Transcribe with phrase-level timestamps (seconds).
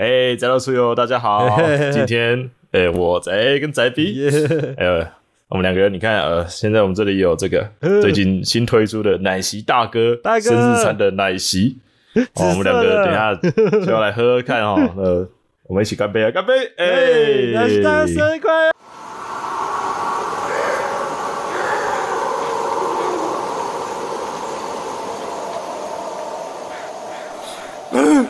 [0.00, 1.46] 哎，宅到出游，大家好，
[1.92, 4.30] 今天哎我宅跟宅 B，
[4.78, 5.06] 呃，
[5.48, 10.40] 我们两个人，你看呃，现在我们这里有这个最近新推出的奶昔大哥大哥。
[10.40, 11.76] 生日餐的奶昔，
[12.14, 13.34] 哦，我们两个等一下
[13.84, 15.28] 就要来喝喝看哦，呃，
[15.68, 16.54] 我们一起干杯啊，干杯！
[16.78, 18.50] 哎，大哥生日快
[27.92, 28.24] 乐！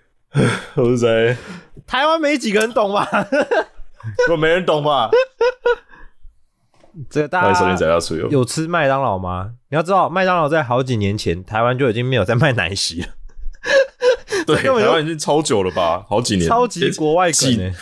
[0.75, 1.37] 我是谁？
[1.85, 3.07] 台湾没几个人懂吧？
[4.27, 5.09] 如果没人懂吧？
[7.09, 7.77] 这个大家。
[8.29, 9.51] 有吃麦当劳吗？
[9.69, 13.07] 你要知道，麦当劳在好几年前，台湾就已经没有在卖奶昔了，
[14.45, 16.05] 对，台湾已经超久了吧？
[16.07, 17.73] 好几年，超级国外梗几欸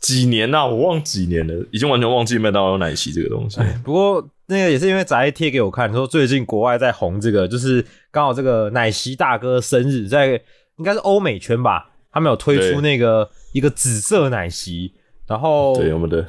[0.00, 3.58] 几年呐、我忘几年了，已经完全忘记麦当劳有奶昔这个东西。
[3.82, 10.38] 不过那个也是因为宅贴给我看，说最近国外在红这个，就是刚好这个奶昔大哥生日，在
[10.78, 14.92] 应该是欧美圈吧，他们有推出那个一个紫色奶昔，
[15.26, 16.22] 然后对，我们的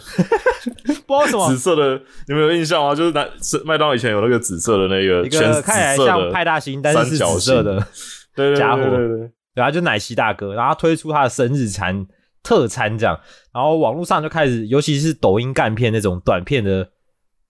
[1.05, 1.49] 不知道什么。
[1.49, 2.93] 紫色的，你们有印象吗？
[2.93, 7.79] 就是奶是麦当劳以前有那个紫色的那个一个看起来像派大星，但是是紫色的，
[8.35, 8.81] 对对家伙。
[8.81, 9.17] 对对对。
[9.17, 12.05] 对对啊，就奶昔大哥，然后他推出他的生日餐
[12.43, 13.17] 特餐这样，
[13.53, 16.89] 然后网络上就开始，尤其是抖音干片那种短片的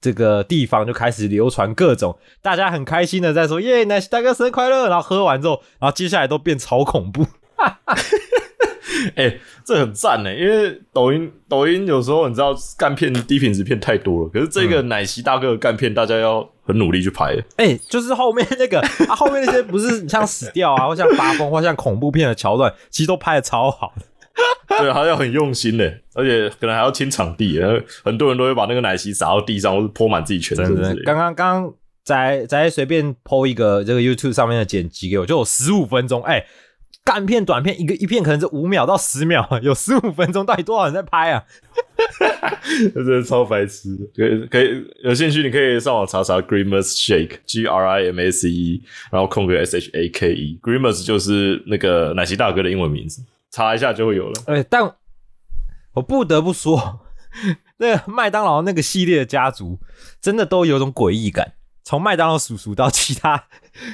[0.06, 7.26] 这个地方就开始流传各种，大家很开心的在说耶，奶昔大哥生日快乐，然后喝完之后，然后接下来都变超恐怖，
[9.18, 17.36] 哎、这很赞呢，因为抖音抖音有时候你知道干片低品质片太多了，可是这个奶昔大哥的干片，大家要很努力去拍。
[17.58, 18.80] 哎、就是后面那个
[19.10, 24.06] 啊，后面那些不是像死掉啊，或像发疯，或像恐怖片的桥段，其实都拍的超好的。
[24.68, 30.76] 对，还要很用心的，而且可能还要清场地，然后很多人都会把那个奶昔洒到地上，或是泼满自己全身。
[31.04, 31.74] 刚刚刚刚
[32.04, 36.46] 在在随便剖一个这个 YouTube 上面的剪辑给我，就有十五分钟，哎、
[37.04, 41.44] 干片短片一个一片可能是五秒到十秒， 有十五分钟，到底多少人在拍啊？
[42.14, 44.06] 这 真的超白痴的。
[44.16, 48.82] 可以可以有兴趣，你可以上网查查 Grimace Shake G R I M A C E，
[49.12, 50.60] 然后空格 S H A K E。
[50.62, 53.22] Grimace 就是那个奶昔大哥的英文名字，
[53.56, 54.44] 查一下就会有了。
[54.48, 54.96] 哎、但
[55.94, 57.00] 我不得不说，
[57.78, 59.80] 那个麦当劳那个系列的家族
[60.20, 61.54] 真的都有种诡异感。
[61.82, 63.46] 从麦当劳叔叔到其他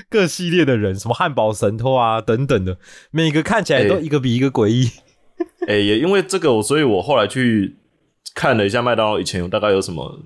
[0.10, 2.80] 各系列的人，什么汉堡神偷啊等等的，
[3.12, 4.90] 每个看起来都哎一个比一个诡异。
[5.68, 7.78] 哎、也因为这个，我所以我后来去
[8.34, 10.24] 看了一下麦当劳以前有大概有什么，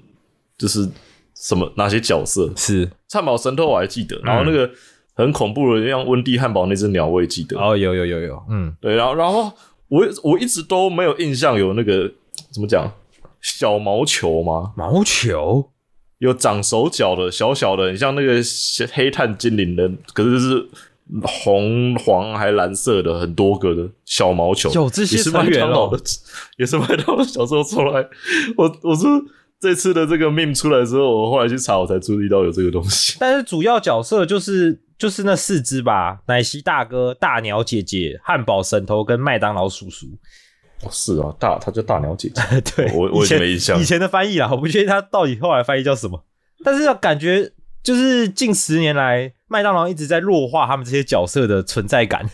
[0.57, 0.90] 就是
[1.35, 2.53] 什么哪些角色。
[2.56, 4.72] 是汉堡神偷我还记得，然后那个
[5.15, 7.57] 很恐怖的，像温蒂汉堡那只鸟我也记得。
[7.57, 9.51] 哦，有有有有，嗯，对，然后然后
[9.87, 12.11] 我我一直都没有印象有那个
[12.51, 12.91] 怎么讲
[13.41, 14.73] 小毛球吗？
[14.75, 15.71] 毛球
[16.17, 18.41] 有长手脚的小小的，很像那个
[18.91, 20.69] 黑炭精灵的，可是是
[21.21, 26.03] 红黄还蓝色的很多个的小毛球，有这些也是麦成员哦当劳的，
[26.57, 28.05] 也是麦当劳小时候出来。
[28.57, 29.05] 我我是
[29.59, 33.17] 这次的这个 meme 出来之后，我后来去查，我才注意到有这个东西。
[33.21, 40.07] 但是主要角色就是就是那四只吧，奶昔大哥、大鸟姐姐、汉堡神偷跟麦当劳叔叔。
[40.83, 42.41] 哦，是啊，大他叫大鸟姐姐，
[42.75, 46.25] 对，我我已经以前没印象以前的翻译啦，我不确定他到底后来翻译叫什么。
[46.63, 52.29] 但是感觉就是近十年来，麦当劳一直在弱化他们这些角色的存在感。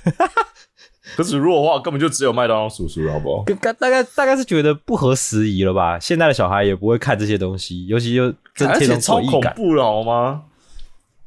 [1.15, 3.43] 可是弱化根本就只有麦当劳叔叔，好不好？
[3.43, 5.99] 跟大概大概是觉得不合时宜了吧？
[5.99, 9.41] 现在的小孩也不会看这些东西，尤其又增而添超恐。
[9.55, 10.43] 怖了，好吗？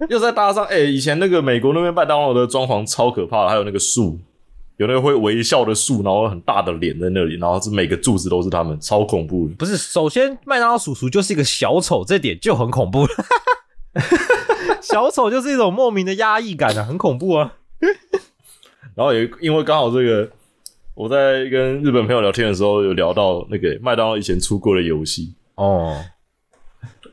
[0.09, 4.19] 又再搭上，哎、以前那个美国那边麦当劳的装潢超可怕的，还有那个树，
[4.77, 9.55] 有那个会微笑的树，然后很大的脸在那里，然后是每个柱子都是他们，超恐怖的。
[9.55, 13.09] 不是，首先麦当劳叔叔就是一个小丑，这点就很恐怖了。
[14.83, 17.53] 小丑就是一种莫名的压抑感啊，很恐怖啊。
[18.95, 20.31] 然后也因为刚好这个
[20.95, 26.01] 我在跟日本朋友聊天的时候，有聊到那个麦当劳以前出过的游戏，哦，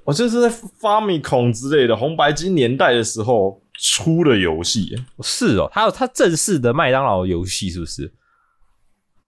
[0.04, 0.50] 我这是在
[0.80, 4.95] 发米孔之类的红白机年代的时候出的游戏。
[5.22, 8.12] 是哦，还有它正式的麦当劳游戏是不是？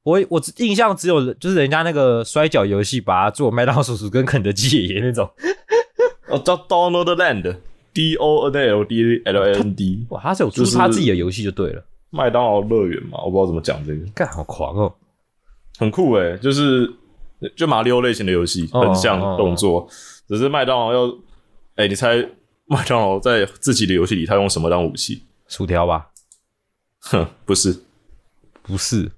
[0.04, 5.30] 我我印象只有就是人家那个摔跤游戏，把它做麦当劳叔叔跟肯德基爷爷那种。
[6.28, 11.86] 哦，叫 Donald Land，D O N L D L N D，哇，他是有出就是他自己的游戏就对了，
[12.16, 14.94] 麦当劳乐园嘛，我不知道怎么讲这个，干好狂哦！
[15.80, 16.88] 很酷诶、就是
[17.56, 19.88] 就马里奥类型的游戏，哦很像动作，
[20.28, 21.12] 只是麦当劳要，
[21.76, 22.18] 哎、你猜
[22.70, 25.24] 麦当劳在自己的游戏里他用什么当武器？
[25.48, 26.10] 薯条吧？
[27.00, 27.82] 哼，不是，
[28.62, 29.12] 不是，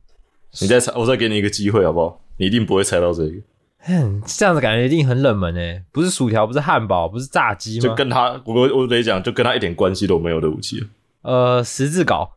[0.61, 2.21] 你再猜，我再给你一个机会好不好？
[2.37, 3.33] 你一定不会猜到这个，
[3.79, 7.83] 哼，这样子感觉一定很冷门诶，不是薯条，不是汉堡，不是炸鸡吗？
[7.83, 10.81] 就跟他，我我得讲，就跟他一点关系都没有的武器，
[11.25, 12.29] 呃十字镐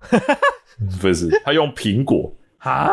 [1.01, 2.91] 不是，他用苹果，啊，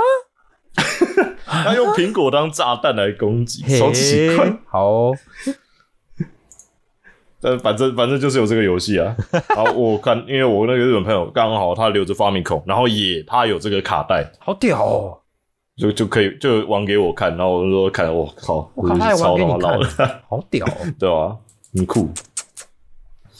[1.45, 4.51] 他用苹果当炸弹来攻击，超奇怪。
[4.67, 5.17] 好哦、
[7.39, 9.15] 但反正反正就是有这个游戏啊。
[9.55, 15.19] 然后我看，因为我那个日本朋友刚好他留着发明孔，然后也他有这个卡带，好屌哦！
[15.77, 20.71] 就就可以就玩给我看，然后我就说看，我靠，我靠，他也玩给你超他妈老看的，，好屌、哦！
[20.97, 21.37] 对吧？
[21.75, 22.09] 很酷。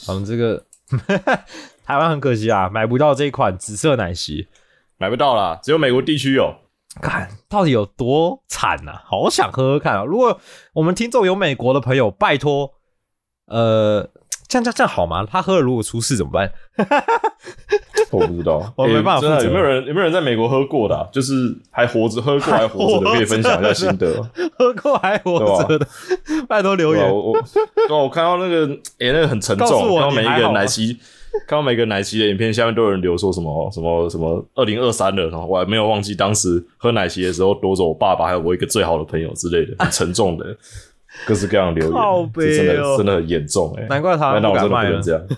[0.08, 0.62] 我们这个
[1.86, 4.48] 台湾很可惜啊，买不到这一款紫色奶昔。
[4.98, 6.54] 买不到啦，只有美国地区有。
[7.02, 10.02] 看到底有多惨呐、好想喝喝看啊！
[10.04, 10.40] 如果
[10.72, 12.70] 我们听众有美国的朋友，拜托，
[13.48, 14.08] 呃，
[14.48, 15.26] 这样这样这样好吗？
[15.30, 16.50] 他喝了如果出事怎么办？
[18.10, 21.34] 我不知道， 我没办法负责欸真的有没有人有没有人在美国喝过的啊、就是
[21.70, 24.22] 还活着喝过 还活着的，可以分享一下心得。
[24.58, 25.86] 喝过还活着的，
[26.48, 27.06] 拜托留言。
[27.06, 27.42] 我我
[27.86, 28.66] 对啊我看到那个，
[29.00, 29.94] 诶、那个很沉告诉重。
[29.94, 30.98] 我看到每一个你还好吗奶昔，
[31.46, 40.56] 看到每个奶昔的影片下面都有人留说什么什么什么二零二三了，然后我还没有忘记当时喝奶昔的时候夺走我爸爸还有我一个最好的朋友之类的，很沉重的
[41.26, 45.22] 各式各样的留言，靠真哦的真的很严重哎、难怪台湾那我真的不不敢卖了能这样。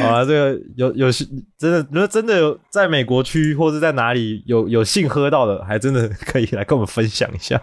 [0.00, 1.10] 好了，这个有有
[1.58, 7.60] 真的，如果真的有在美国区或者在哪里有有幸喝到的，还真的可以来跟我们分享一下。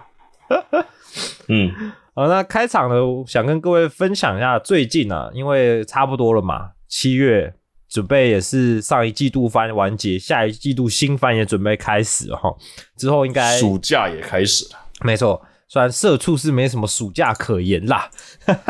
[1.47, 1.71] 嗯，
[2.15, 7.55] 好，那开场呢，我想跟各位分享一下最近啊，因为差不多了嘛，七月
[7.89, 12.55] 准备也是上一季度番完结，下一季度新番也准备开始了哈。
[12.97, 18.09] 之后应该暑假也开始了，没错，虽然社畜是没什么暑假可言啦，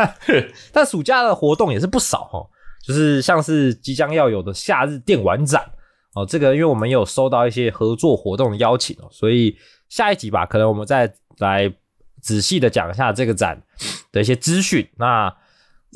[0.72, 2.48] 但暑假的活动也是不少哦。
[2.86, 5.62] 就是像是即将要有的夏日电玩展
[6.14, 9.56] 哦，这个因为我们有收到一些合作活动的邀请哦，所以
[9.88, 11.70] 下一集吧，可能我们再来
[12.24, 13.62] 仔细的讲一下这个展
[14.10, 14.88] 的一些资讯。
[14.96, 15.30] 那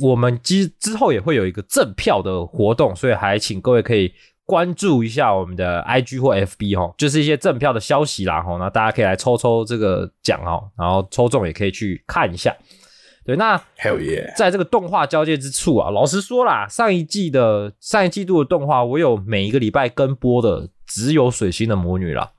[0.03, 4.13] 我们之之后也会有一个赠票的活动，所以还请各位可以
[4.45, 8.59] 关注一下我们的 IG 或 FB 哦，就是一些赠票的消息啦哈。
[8.59, 12.55] 那大家可以来抽抽这个奖哦，然后抽中也可以去看一下。
[13.25, 14.37] 对，那 Hell yeah！
[14.37, 22.31] 在这个动画交界之处啊，老实说啦，上一季的上一季度的动画，我有每一个礼拜跟播的只有水星的魔女啦。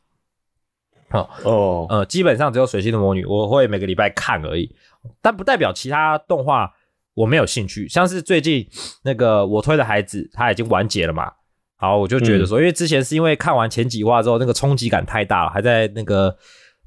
[1.44, 4.74] 哦，呃，基本上只有水星的魔女，我会每个礼拜看而已，
[5.22, 6.72] 但不代表其他动画
[7.14, 7.88] 我没有兴趣。
[7.88, 8.68] 像是最近
[9.04, 11.32] 那个我推的孩子，他已经完结了嘛，
[11.78, 16.38] 好，我就觉得说，因为之前是因为看完前几话之后，那个冲击感太大了，还在那个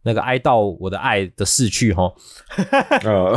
[0.04, 2.12] 那个哀悼我的爱的逝去哈，
[3.04, 3.36] 呃，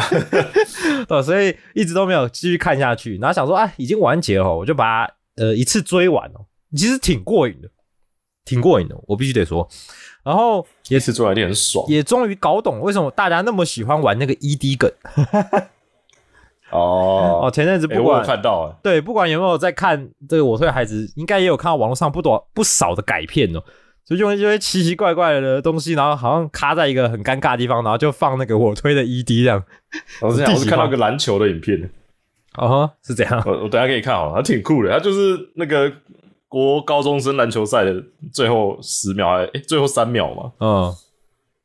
[1.10, 3.18] 呃，所以一直都没有继续看下去。
[3.18, 7.70] 然后想说，哎，已经完结了哦，我就把它呃一次追完哦，其实挺过瘾的，
[8.44, 9.70] 挺过瘾的，我必须得说。
[10.26, 14.92] 然后也是做来一定很爽也终于搞懂为什么大家那么喜欢玩那个 ED 梗
[16.72, 17.52] 哦哦。
[17.54, 23.64] 前阵子欸我不管、有看到哎，对，不管有没有在看这个我推的孩子，应该也有看到网络上不多不少的改片哦。
[24.04, 29.64] 就用一些奇奇怪怪的东西，然后好像卡在一个很尴尬的地方，然后就放那个我推的 ED 这样。
[30.22, 31.90] 我是我是看到个篮球的影片，
[32.58, 33.42] 哦呵，是这样。
[33.46, 35.92] 我我等下给你看好了，它挺酷的，它就是那个
[36.56, 40.96] 国高中生篮球赛的最后十秒还哎最后三秒嘛，嗯，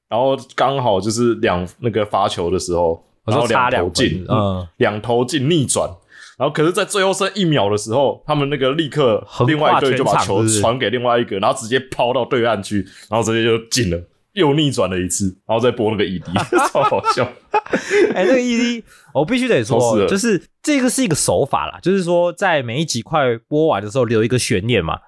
[0.08, 5.88] 然后刚好就是两那个发球的时候，然后两两投进，嗯，两头进逆转，
[6.36, 14.02] 然后可是，在最后剩一秒的时候，他们那个立刻另外一队就把球传给另外一个，然后直接抛到对岸去，然后直接就进了，
[14.32, 16.22] 又逆转了一次，然后再播那个 ED，
[16.72, 17.24] 超好笑。
[18.14, 18.82] 哎、那个 ED，
[19.14, 24.98] 我必须得说，就是这个是一个手法啦，就是说在每一集快播完的时候留一个悬念嘛，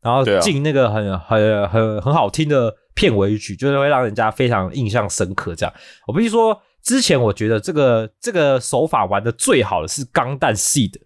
[0.00, 5.54] 然后进那个很很很很好听的片尾曲，就是会让人家非常印象深刻。
[5.54, 5.74] 这样，
[6.06, 11.00] 我必须说，之前我觉得这个这个手法玩的最好的是钢弹系的，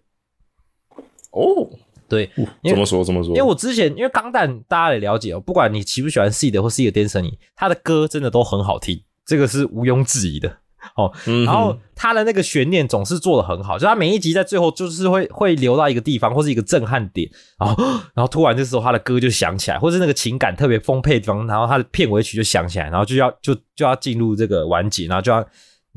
[1.31, 1.69] 哦，
[2.09, 2.29] 对，
[2.63, 3.35] 怎么说怎么说？
[3.35, 10.57] 因为我之前因为钢弹大家也了解哦，不管你喜不喜欢 C 的或 C 的 Destiny，他的歌真的都很好听，这个是毋庸置疑的
[10.97, 11.11] 哦。
[11.45, 17.83] 然后他的那个悬念总是做的很好，就他每一集在最后就是会会留到一个地方或是一个震撼点，然后
[18.15, 25.45] 然后突然这时候他的歌就响起来，或是那个情感特别丰沛的地方，然后他的片尾曲就响起来，然后就要就就要进入这个完结，然后就要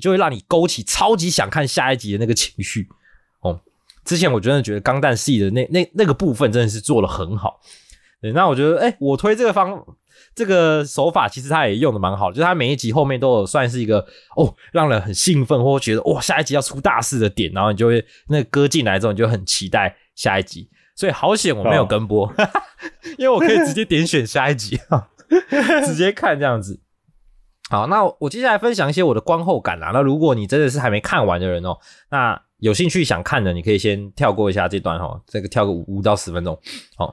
[0.00, 2.97] 就会让你勾起超级想看下一集的那个情绪哦。
[4.04, 7.61] 之前我真的觉得钢弹系的那那那个部分真的是做的很好，
[8.21, 9.85] 对，那我觉得哎、我推这个方
[10.35, 14.06] 这个手法其实他也用的蛮好的，就是他每一集后面都有算是一个
[14.37, 22.32] 哦让人很兴奋或觉得哇下一集要出大事的点，然后你就会那个歌进来之后你就很期待下一集，所以好险我没有跟播，
[23.18, 24.78] 因为我可以直接点选下一集，
[25.87, 26.80] 直接看这样子。
[27.71, 29.92] 好，那我接下来分享一些我的观后感啦。
[29.94, 31.78] 那如果你真的是还没看完的人哦，
[32.11, 36.57] 那有兴趣想看的，你可以先跳过一下这段哦，这个跳个五五到十分钟。
[36.97, 37.12] 哦，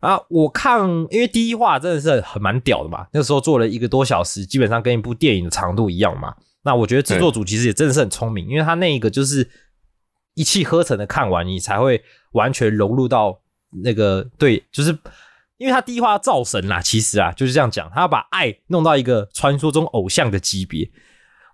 [0.00, 6.34] 啊，我看，因为第一话真的是很蛮屌的嘛，那时候做了一个多小时，基本上跟一部电影的长度一样嘛。
[6.62, 9.50] 那我觉得制作组其实也真的是很聪明，因为他那一个就是
[10.34, 13.38] 一气呵成的看完，你才会完全融入到
[13.82, 14.96] 那个对，就是
[15.58, 20.90] 因为他第一话要造神啦，其实啊就是这样讲，他要把爱弄到一个传说中偶像的级别，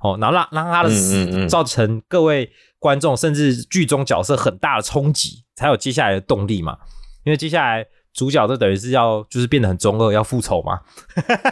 [0.00, 6.76] 哦，然后让让他的死造成各位观众甚至剧中角色很大的冲击，才有接下来的动力嘛。
[7.25, 10.80] 因为接下来主角就等于是要就是变得很中二，要复仇嘛。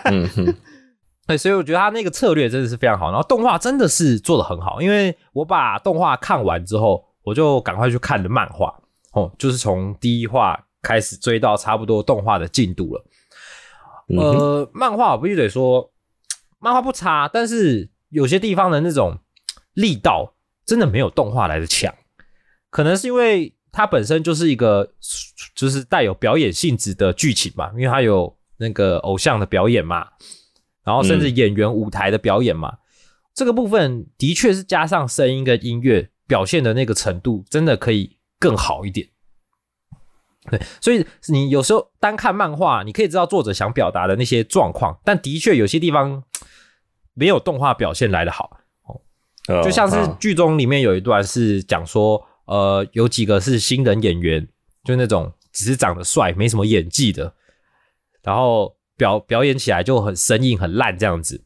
[0.04, 0.54] 嗯哼，
[1.26, 8.72] 对，所以我觉得他那个策略真的是非常好，然后动画真的是做的很好，因为我把动画看完之后，我就赶快去看了漫画，
[9.12, 13.04] 哦，就是从第一话开始追到差不多动画的进度了。
[14.08, 15.90] 呃，漫画我必须得说，
[16.60, 19.18] 漫画不差，但是有些地方的那种
[19.72, 20.33] 力道
[20.66, 21.94] 真的没有动画来的强，
[22.70, 24.94] 可能是因为它本身就是一个
[25.54, 30.08] 就是带有表演性质的剧情嘛，因为它有那个偶像的表演嘛，
[30.84, 32.78] 然后甚至演员舞台的表演嘛，
[33.34, 39.08] 这个部分的确是加上声音跟音乐表现的那个程度，真的可以更好一点。
[40.50, 46.22] 对，所以你有时候单看漫画，你可以知道作者想表达的那些状况，但的确有些地方
[47.14, 48.60] 没有动画表现来的好。
[49.48, 54.48] 哦就像是剧中里面有一段是讲说，呃，有几个是新人演员，
[54.84, 57.34] 就那种只是长得帅，没什么演技的，
[58.22, 61.44] 然后表表演起来就很生硬、很烂这样子。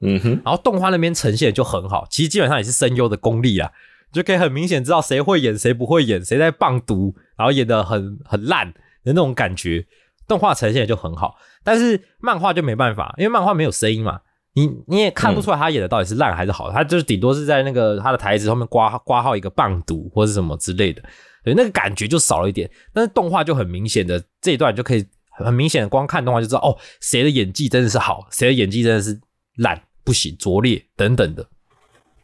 [0.00, 3.72] 嗯哼，然后动画那边呈现就很好，其实基本上也是声优的功力啊，
[4.12, 9.86] 就可以很明显知道谁会演，谁不会演，谁在棒读，然后演的很很烂的那种感觉。
[10.28, 14.20] 动画呈现的就很好，但是漫画就没办法，因为漫画没有声音嘛，
[14.56, 21.02] 你你也看不出来他演的到底是烂还是好，他就是顶多是在那个他的台词后面挂挂号一个棒读或是什么之类的，
[21.44, 22.68] 对，那个感觉就少了一点。
[22.94, 25.06] 但是动画就很明显的这一段就可以
[25.38, 29.20] 很明显的光看动画就知道，哦，谁的演技真的是好，谁的演技真的是
[29.56, 31.46] 烂不行拙劣等等的，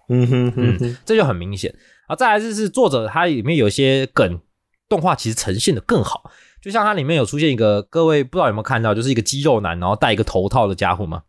[0.08, 1.74] 嗯哼哼哼，这就很明显。
[2.06, 4.40] 啊，再来就是作者他里面有一些梗，
[4.88, 6.30] 动画其实呈现的更好，
[6.62, 11.22] 就像它里面有出现一个，各位不知道有没有看到，就是一个肌肉男，然后戴一个头套的家伙吗？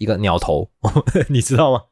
[0.00, 0.70] 一个鸟头，
[1.28, 1.82] 你知道吗？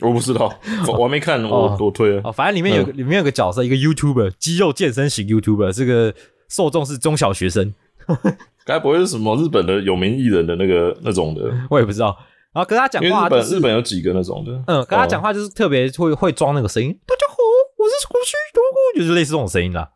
[0.00, 0.52] 我不知道，
[0.98, 6.14] 我没看，我哦我推了哦，，反正里面有个、里面有个角色，一个 YouTuber，肌肉健身型 YouTuber，这个
[6.50, 7.72] 受众是中小学生，
[8.66, 11.50] 该不会是什么日本的有名艺人的那个那种的？
[11.70, 12.16] 我也不知道。
[12.52, 17.36] 然后跟他讲话就是本日本有几个那种的，嗯，跟他讲哦，话就是特别会会装那个声音，大家好，
[17.78, 19.88] 我是胡须独孤，就是类似这种声音啦。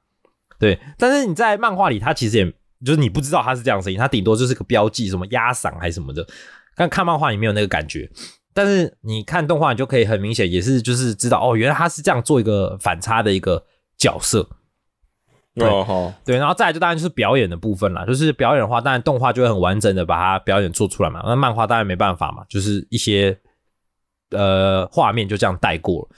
[0.59, 2.51] 对，但是你在漫画里，他其实也
[2.83, 6.27] 就是你不知道他是这样的声音，他顶多就是个标记，什么压嗓还是什么的。
[6.77, 8.09] 但看漫画你没有那个感觉，
[8.55, 13.65] 但是你看动画，你就可以很明显也是就是知道哦，原来他是这样做一个反差的一个
[13.99, 14.49] 角色。
[15.55, 15.67] 对
[16.23, 23.35] 对，然后再来就当然就是表演的部分了，就是表演的话，当然动画就会很完整的把它表演做出来嘛，那漫画当然没办法嘛，就是一些
[24.33, 26.09] 呃画面就这样带过了，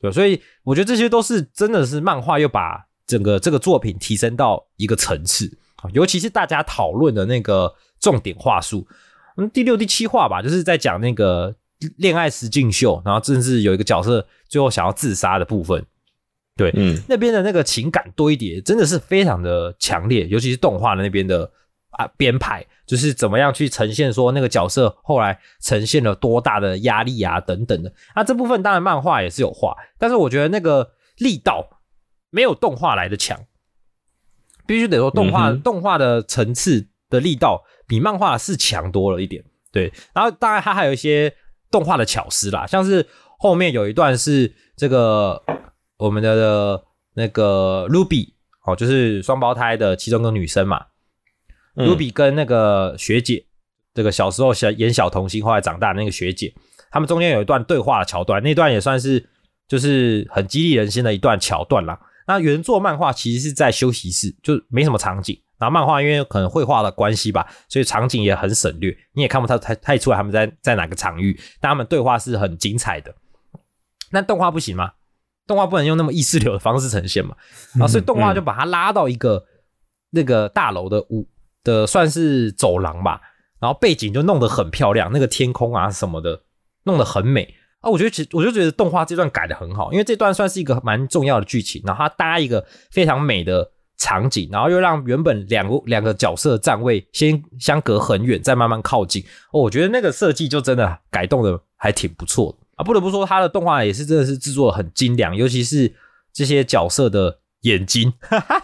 [0.00, 8.84] 对，所以我觉得这些都是真的是漫画又把整个这个作品提升到一个层次啊，尤其是大家讨论的那个重点话术，
[9.38, 11.54] 嗯，第六、第七话吧，就是在讲那个
[11.96, 15.86] 恋爱实境秀，然后甚至有一个角色最后想要自杀的部分，
[16.56, 21.48] 对，嗯那边的那个情感堆叠真的是非常的强烈，尤其是动画的那边的
[21.90, 27.92] 啊编排，就是怎么样去呈现说那个角色后来呈现了多大的压力啊等等的。
[28.16, 31.80] 那这部分当然漫画也是有画，但是我觉得那个力道
[32.30, 33.38] 没有动画来的强，
[34.66, 39.42] 必须得说动画、嗯动画的层次的力道比漫画是强多了一点。
[39.72, 41.34] 对，然后当然它还有一些
[41.70, 43.04] 动画的巧思啦，像是
[43.38, 45.42] 后面有一段是这个
[45.96, 46.82] 我们的
[47.14, 50.86] 那个 Ruby 哦，就是双胞胎的其中一个女生嘛，
[51.74, 53.44] 嗯卢比跟那个学姐，
[53.92, 56.54] 这个小时候小演小童星，后来长大的那个学姐，
[56.90, 59.28] 他们中间有一段对话的桥段，那段也算是
[59.66, 62.00] 就是很激励人心的一段桥段啦。
[62.26, 65.38] 那原作漫画其实是在休息室，就没什么场景。
[65.58, 73.14] 然后漫画因为可能绘画的关系吧，所以场景也很省略，你也看不太太太出来他们在在哪个场域，但他们对话是很精彩的。
[74.10, 74.92] 那动画不行吗？
[75.46, 77.34] 动画不能用那么意识流的方式呈现嘛？
[77.72, 79.42] 然后所以动画就把它拉到一个
[80.10, 81.26] 那个大楼的屋
[81.64, 83.20] 的算是走廊吧，
[83.58, 86.42] 然后背景就弄得很漂亮，那个天空啊什么的
[86.84, 87.90] 弄得很美啊。
[87.90, 99.22] 我觉得其实我就觉得动画这段改的很好，因为这段算是一个蛮重要的剧情，然后它搭一个非常美的场景，然后又让原本两个两个角色站位先相隔很远，再慢慢靠近。
[99.52, 102.84] 哦，我觉得那个设计就真的改动的还挺不错的啊。
[102.84, 105.92] 不得不说，它的动画也是真的是制作的很精良，尤其是
[106.32, 108.62] 这些角色的眼睛，哈哈，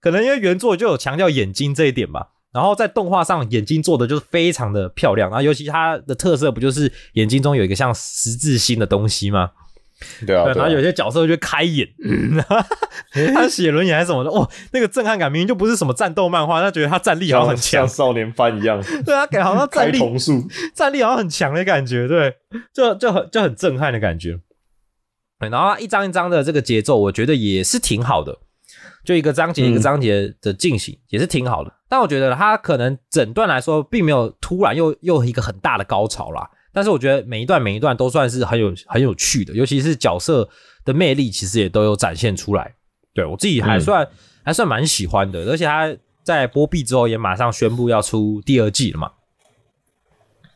[0.00, 2.32] 可能因为原作就有强调眼睛这一点吧。
[2.52, 9.50] 然后在动画上，眼睛做的就是非常的漂亮，然后尤其它的特色不就是眼睛中有一个像十字星的东西吗？
[10.26, 10.64] 对啊，对，对啊。
[10.64, 11.88] 然后有些角色就会开眼，
[13.34, 18.82] 他写轮眼还是什么的，哇，那个震撼感明明就不是什么战斗漫画，他觉得他战力好像很强像，少年番一样。
[19.04, 19.98] 对啊，给好像 战力
[20.74, 22.34] 战力好像很强的感觉，对，
[22.72, 24.38] 就就很就很震撼的感觉。
[25.38, 28.38] 对，然后它一张一张的这个节奏，我觉得也是挺好的，
[29.04, 31.72] 就一个章节一个章节的进行、也是挺好的。
[31.88, 36.50] 但我觉得他可能整段来说，并没有突然又又一个很大的高潮啦。
[36.76, 40.46] 但是我觉得每一段每一段都算是很有很有趣的，尤其是角色
[40.84, 42.74] 的魅力，其实也都有展现出来。
[43.14, 44.06] 对我自己还算、
[44.44, 49.10] 还算蛮喜欢的，而且他在播毕之后也马上宣布要出第二季了嘛。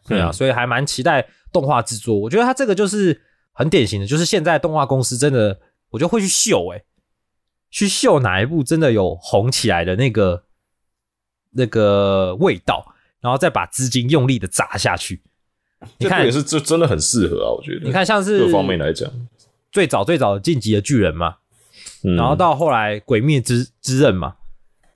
[0.07, 2.15] 对啊，嗯所以还蛮期待动画制作。
[2.15, 3.19] 我觉得他这个就是
[3.55, 5.59] 很典型的，就是现在动画公司真的，
[5.89, 6.85] 我觉得会去秀、欸，
[7.71, 10.45] 去秀哪一部真的有红起来的那个
[11.53, 15.23] 那个味道，然后再把资金用力的砸下去。
[15.99, 17.87] 你看这也，是这真的很适合啊，我觉得。
[17.87, 19.11] 你看像是各方面来讲，
[19.73, 21.37] 最早最早的晋级的巨人嘛，
[22.05, 24.35] 嗯然后到后来鬼灭之之刃嘛，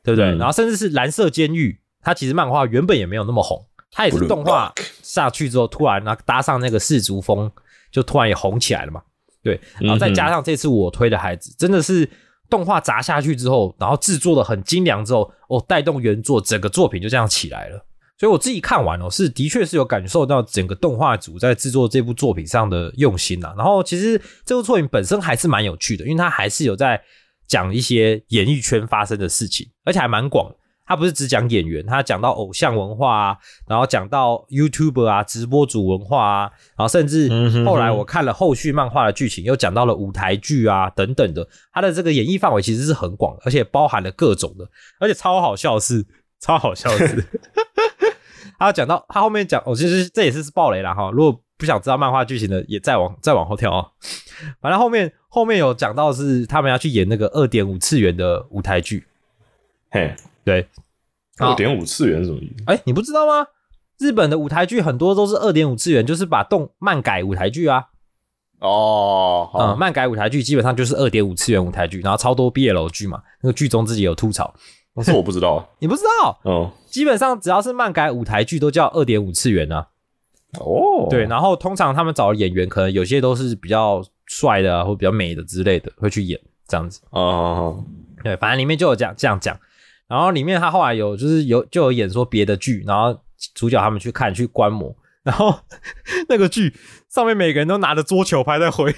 [0.02, 0.26] 对不对？
[0.26, 7.50] 嗯然后甚至是蓝色监狱，它其实漫画原本也没有那么红，它也是动画下去之后，突然然后搭上那个氏族风，
[7.90, 9.02] 就突然也红起来了嘛。
[9.42, 12.08] 对，然后再加上这次我推的孩子，真的是
[12.48, 17.86] 动画砸下去之后，然后制作的很精良之后，哦，带动原作整个作品就这样起来了。
[18.18, 27.00] 所以我自己看完哦，是的确是有感受到整个动画组在制作这部作品上的用心呐、然后其实这部作品本身还是蛮有趣的，因为它还是有在
[27.48, 30.50] 讲一些演艺圈发生的事情，而且还蛮广。
[30.86, 37.30] 它不是只讲演员，它讲到偶像文化啊，然后讲到 YouTuber 啊、直播主文化啊，然后甚至
[37.64, 44.68] 后来我看了后续漫画的剧情，又讲到了舞台剧啊等等的，它的这个演绎范围其实是很广的，而且包含了各种的，
[45.00, 46.04] 而且超好笑的是，
[46.44, 47.24] 超好笑的是，
[48.60, 51.10] 他讲到他后面讲，哦，其实这也是暴雷了哈。
[51.10, 53.88] 如果不想知道漫画剧情的，也再往再往后跳啊。
[54.60, 59.06] 反正后面后面有讲到是他们要去演那个二点五次元的舞台剧，
[59.90, 60.68] 嘿，对，
[61.38, 62.64] 二点五次元是什么意思？
[62.66, 63.46] 哎，你不知道吗？
[63.98, 67.86] 日本的舞台剧很多都是二点五次元，就是把动漫改舞台剧啊。
[68.60, 73.22] 哦，嗯，漫改舞台剧基本上就是二点五次元舞台剧，然后超多 BL 剧嘛。
[73.40, 74.54] 那个剧中自己有吐槽，
[75.02, 75.68] 这我不知道。
[75.80, 76.38] 你不知道？
[76.42, 79.88] 哦基本上只要是漫改舞台剧都叫二点五次元啊。
[80.60, 87.00] 哦，对，然后通常他们找的演员可能有些都是比较帅的啊，或比较美的之类的，会去演这样子。
[87.10, 87.84] 啊好好
[88.22, 89.58] 对，反正里面就有这样这样讲。
[90.06, 93.18] 然后里面他后来有就是有就有演说别的剧，然后
[93.54, 95.58] 主角他们去看去观摩， 然后
[96.28, 96.72] 那个剧
[97.08, 98.94] 上面每个人都拿着桌球拍在挥，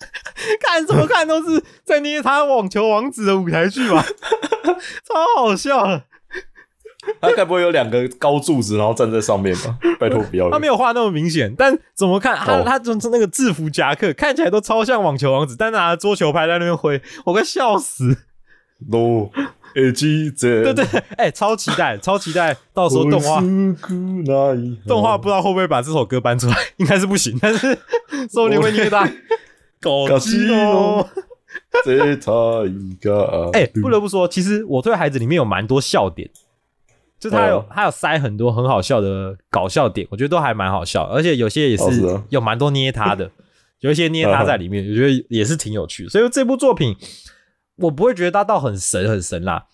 [0.62, 4.02] 看怎么看都是在捏他网球王子的舞台剧吧，
[5.04, 6.04] 超好笑的。
[7.20, 9.76] 他该不会有两个高柱子，然后站在上面吧？
[10.00, 10.50] 拜托不要。
[10.50, 18.16] 他没有画那么明显，但怎么看他哦他就是那个制服夹克看起来都超像网球王子，但拿着桌球拍在那边挥，我快笑死。
[18.90, 19.28] no
[20.62, 20.84] 对对，
[21.16, 23.40] 哎、超期待，超期待，到时候动画
[24.86, 27.76] 动画不知道会不会把这首歌搬出来，应该是不行，但是
[28.32, 29.12] 说不定会虐待
[29.80, 31.06] 狗搞鸡基哦。
[31.72, 32.32] 哦，这他
[32.66, 36.30] 一个 哎、不得不说，其实我对孩子里面有蛮多笑点，
[37.18, 43.30] 就是他有、哦他有塞很多很好笑的搞笑点，我觉得都还蛮好笑，而且有些也是有蛮多捏他的，
[43.80, 46.10] 有一些捏他在里面，我觉得也是挺有趣的。
[46.10, 46.96] 所以这部作品
[47.76, 49.66] 我不会觉得它到很神很神啦。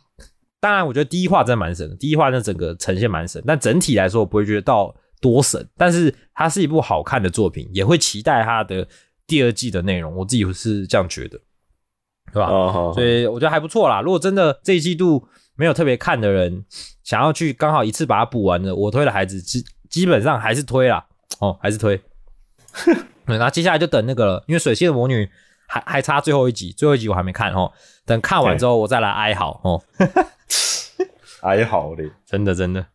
[0.59, 8.87] 当然，我觉得第一话真的蛮神的，第一话那整个呈现蛮神，但整体来说我不会觉得到多神，但是它是一部好看的作品，也会期待它的
[9.27, 11.41] 第二季的内容，我自己是这样觉得。
[12.33, 12.49] 对吧？
[12.49, 14.01] 哦，所以我觉得还不错啦。
[14.01, 16.65] 如果真的这一季度没有特别看的人，
[17.03, 21.05] 想要去刚好一次把它补完的，我推的孩子基基本上还是推啦，
[21.41, 22.01] 哦，还是推。
[23.27, 25.29] 对，那接下来就等那个了，因为水系的魔女
[25.67, 27.73] 还还差最后一集，最后一集我还没看哦，
[28.05, 29.83] 等看完之后我再来哀嚎哦，
[31.43, 32.87] 哀嚎嘞，真的真的，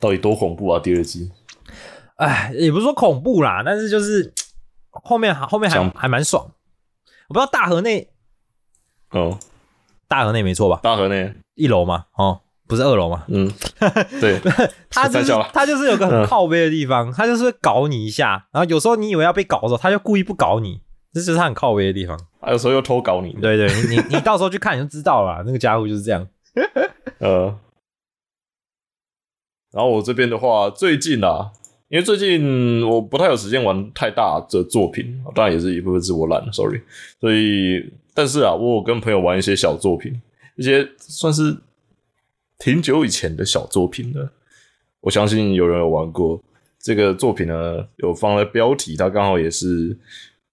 [0.00, 0.80] 到底多恐怖啊！
[0.80, 1.30] 第二季
[2.16, 4.32] 哎，也不是说恐怖啦，但是就是
[4.90, 6.50] 后面后面还还蛮爽。
[7.32, 8.10] 我不知道大河内
[9.12, 9.38] 哦，
[10.06, 10.80] 大河内没错吧？
[10.82, 13.24] 大河内，一楼嘛，哦，不是二楼嘛？
[13.28, 13.50] 嗯，
[14.20, 14.38] 对，
[14.90, 20.82] 他就是他就是有个很嗯靠背的地方，他就是会搞你一下，然后有时候你以为要被搞的时候，他就故意不搞你，
[21.14, 22.20] 这就是他很靠背的地方。
[22.42, 26.28] 还有时候又偷搞你，对对，你你你到时候去看你就知道了啦，那个家伙就是这样。
[27.18, 27.58] 呃，
[29.72, 31.52] 然后我这边的话，最近啊，
[31.92, 36.80] 因为最近我不太有时间玩太大的作品，当然也是一部分是我懒，sorry。
[37.20, 40.18] 所以，但是啊，我有跟朋友玩一些小作品，
[40.56, 41.54] 一些算是
[42.58, 44.32] 挺久以前的小作品了。
[45.02, 46.42] 我相信有人有玩过
[46.80, 49.94] 这个作品呢，有放在标题，它刚好也是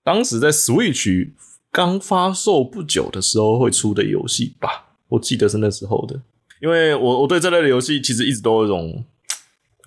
[0.03, 1.29] 当时在 Switch
[1.71, 6.19] 刚发售不久的时候会出的游戏吧，我记得是那时候的。
[6.61, 9.05] 因为我我对这类的游戏其实一直都有一种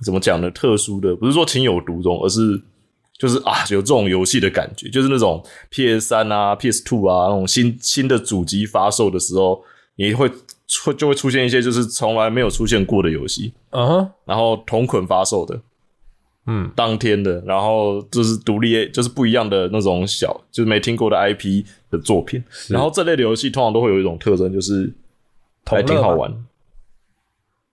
[0.04, 2.60] 怎么讲呢，特殊的，不是说情有独钟，而是
[3.18, 9.62] 就是啊有这种游戏的感觉，就是那种 PS 三啊、PS Two 啊那种新新的主机发售的时候，
[9.96, 10.30] 你会
[10.66, 15.60] 出就会出现一些就是从来没有出现过的游戏，嗯哼，然后同捆发售的，
[16.46, 22.42] 嗯，当天的，然后就是独立，就是不一样的那种小，就是没听过的 IP 的作品。
[22.68, 24.92] 然后这类的游戏通常都会有一种特征，就是
[25.66, 26.34] 还挺好玩，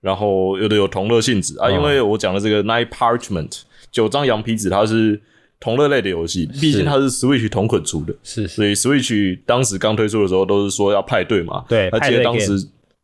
[0.02, 1.68] 然后有的有同乐性质啊。
[1.70, 5.20] 嗯因为我讲的这个 Night Parchment 九张羊皮纸，它是
[5.60, 11.64] 同乐类的游戏，毕竟它是 Switch 同捆出的，是是，所以 Switch 当时刚推出的时候都是说要派对嘛。
[11.68, 12.52] 对还记得派对当时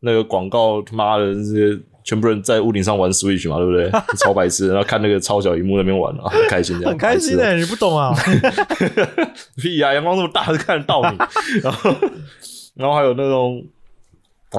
[0.00, 3.90] 那个广告，他妈的这些全部人在屋顶上玩 Switch 嘛，对不对？
[4.18, 8.14] 超白痴，然后看那个超小荧幕那边玩啊，很开心这样， 很开心的，你不懂啊？
[9.60, 11.18] 屁呀、阳光那么大，是看得到你。
[11.62, 11.94] 然后，
[12.74, 13.64] 然后还有那种，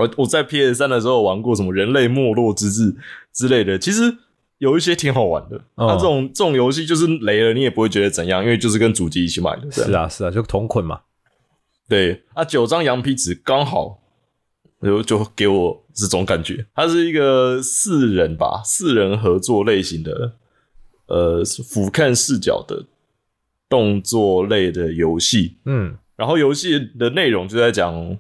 [0.02, 2.90] 我我在 PS 三的时候玩过什么《人类没落之日》
[3.34, 4.18] 之类的，其实
[4.58, 5.58] 有一些挺好玩的。
[5.76, 9.72] 哦那、这种这种游戏就是雷了，你也不会觉得怎样，因为就是跟主机一起买的。
[9.72, 11.02] 是啊是啊，就同捆嘛。
[11.90, 14.00] 对啊，九张羊皮纸刚好
[14.82, 20.34] 就就给我这种感觉，它是一个四人吧，四人合作类型的，
[21.08, 22.86] 呃，俯瞰视角的
[23.70, 25.58] 动作类的游戏。
[25.66, 28.18] 嗯，然后游戏的内容就在讲，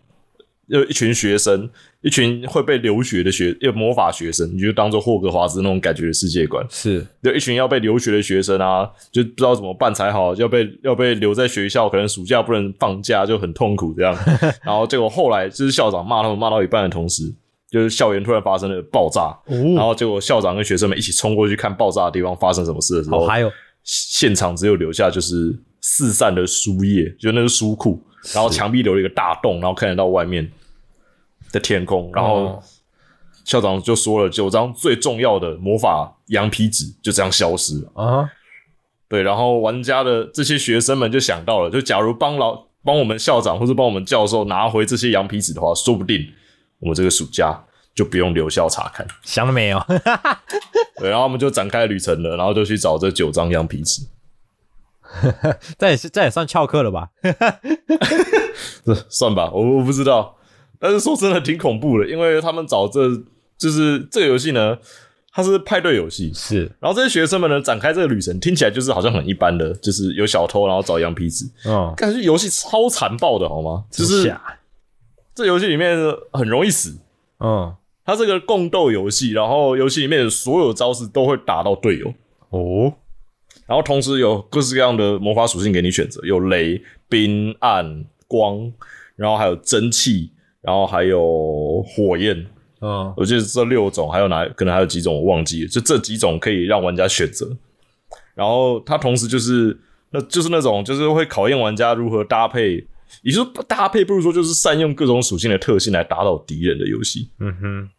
[0.67, 1.69] 有一群学生，
[2.01, 6.65] 一群会被留学的学，有魔法学生，你就当做霍格华兹那种感觉的世界观。
[6.69, 7.05] 是。
[7.21, 14.15] 有一群要被留学的学生啊，就不知道怎么办才好，要被要被留在学校，可能暑假不能放假，就很痛苦这样。
[14.63, 17.23] 然后结果后来就是校长骂他们骂到一半的同时，
[17.71, 23.51] 就是校园突然发生了爆炸，然哦，后结果校长跟学生们一起冲过去看爆炸的地方发生什么事的时候，还有。
[23.89, 28.03] 现场只有留下就是四散的书页，就那个书库，
[28.33, 30.51] 然后墙壁留了一个大洞，然后看得到外面
[31.51, 32.63] 的天空，然后哦
[33.45, 37.91] 校长就说了，九张最重要的魔法羊皮纸就这样消失了。
[38.03, 38.29] 啊，
[39.07, 46.27] 对，然后玩家的这些学生们就想到了，就假如帮老帮我们校长或者帮我们教授拿回这些羊皮纸的话，说不定
[46.79, 47.57] 我们这个暑假
[47.95, 49.07] 就不用留校查看。
[49.23, 49.81] 想了没有？
[50.99, 54.01] 对，然后我们就展开旅程了，然后就去找这九张羊皮纸。
[55.77, 57.09] 这也是这也算翘课了吧？
[58.85, 60.35] 这 算吧，我我不知道。
[60.79, 63.09] 但是说真的挺恐怖的，因为他们找这
[63.57, 64.77] 就是这个游戏呢，
[65.33, 73.85] 它是派对游戏，是，然后这些学生们呢展开这个旅程，听起来就是好像很一般的，就是有小偷然后找羊皮纸，嗯，感觉游戏超残暴的好吗？
[73.89, 74.35] 就是
[75.33, 75.97] 这游戏里面
[76.31, 76.95] 很容易死，
[77.39, 77.73] 嗯，
[78.05, 82.13] 它这个共斗游戏，然后游戏里面的所有招式都会打到队友，
[82.49, 82.93] 哦，
[83.67, 88.71] 然后同时有各式各样的魔法属性给你选择，有雷、冰、暗、光，
[89.15, 92.45] 然后还有蒸汽，然后还有火焰。
[92.79, 97.57] 嗯，我记得这六种，还有哪可能还有几种我忘记了，就这几种可以让玩家选择。
[98.35, 99.75] 然后它同时就是
[100.11, 102.75] 那就是那种就是会考验玩家如何搭配，
[103.23, 107.31] 也就是说搭配不如说就是善用各种属性的特性来打倒敌人的游戏。
[107.39, 107.89] 嗯哼，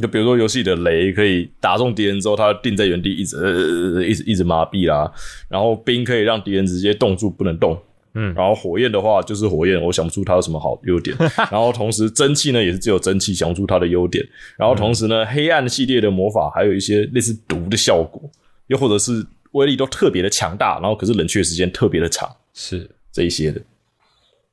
[0.00, 5.12] 就比如说游戏的雷可以打中敌人之后，它定在原地一直呃一直一直麻痹啦，
[5.48, 7.78] 然后冰可以让敌人直接冻住不能动，
[8.14, 11.14] 嗯然后火焰的话就是火焰，我想不出它有什么好优点。
[11.52, 14.26] 然后同时蒸汽呢也是只有蒸汽，想不出它的优点。
[14.56, 18.22] 然后同时呢，黑暗系列的魔法还有一些类似毒的效果，
[18.68, 22.26] 又或者是威力都特别的强大，然后可是冷却时间特别的长。
[22.54, 23.60] 是，这一些的。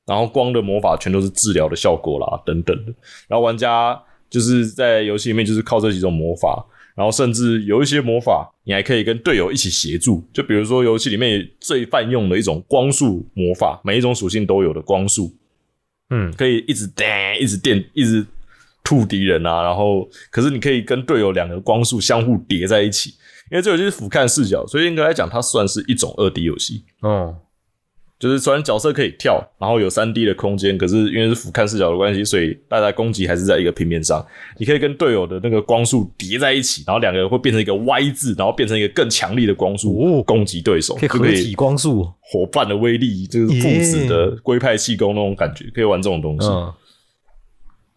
[0.06, 2.93] 然后光的魔法全都是治疗的效果啦，等等的。
[3.30, 3.97] 然后玩家
[4.30, 6.65] 就是在游戏里面就是靠这几种魔法，
[6.96, 10.24] 然后甚至有一些魔法你还可以跟队友一起协助。
[10.34, 15.34] 就比如说游戏里面最泛用的一种光速魔法，每一种属性都有的光速，
[16.10, 18.26] 嗯，可以一直电、一直电、一直
[18.84, 19.63] 吐敌人啊。
[19.63, 23.12] 然后可是你可以跟队友两个光速相互叠在一起，
[23.52, 26.84] 因为这游戏是俯瞰视角，所以应该来讲它算是一种二 D 游戏。
[27.02, 27.36] 哦，
[28.19, 34.23] 就是虽然角色可以跳，然后有三 D 的空间，可是因为是俯瞰视角的关系，所以大家攻击还是在一个平面上。
[34.58, 46.47] 你可以跟队友的那个光束叠在一起，然后两个人会变成一个 Y 字，然后变成一个更强力的光束、哦攻击对手，可以合体光束，伙伴的威力，就是父子的龟派气功那种感觉，可以玩这种东西。
[46.47, 46.73] 嗯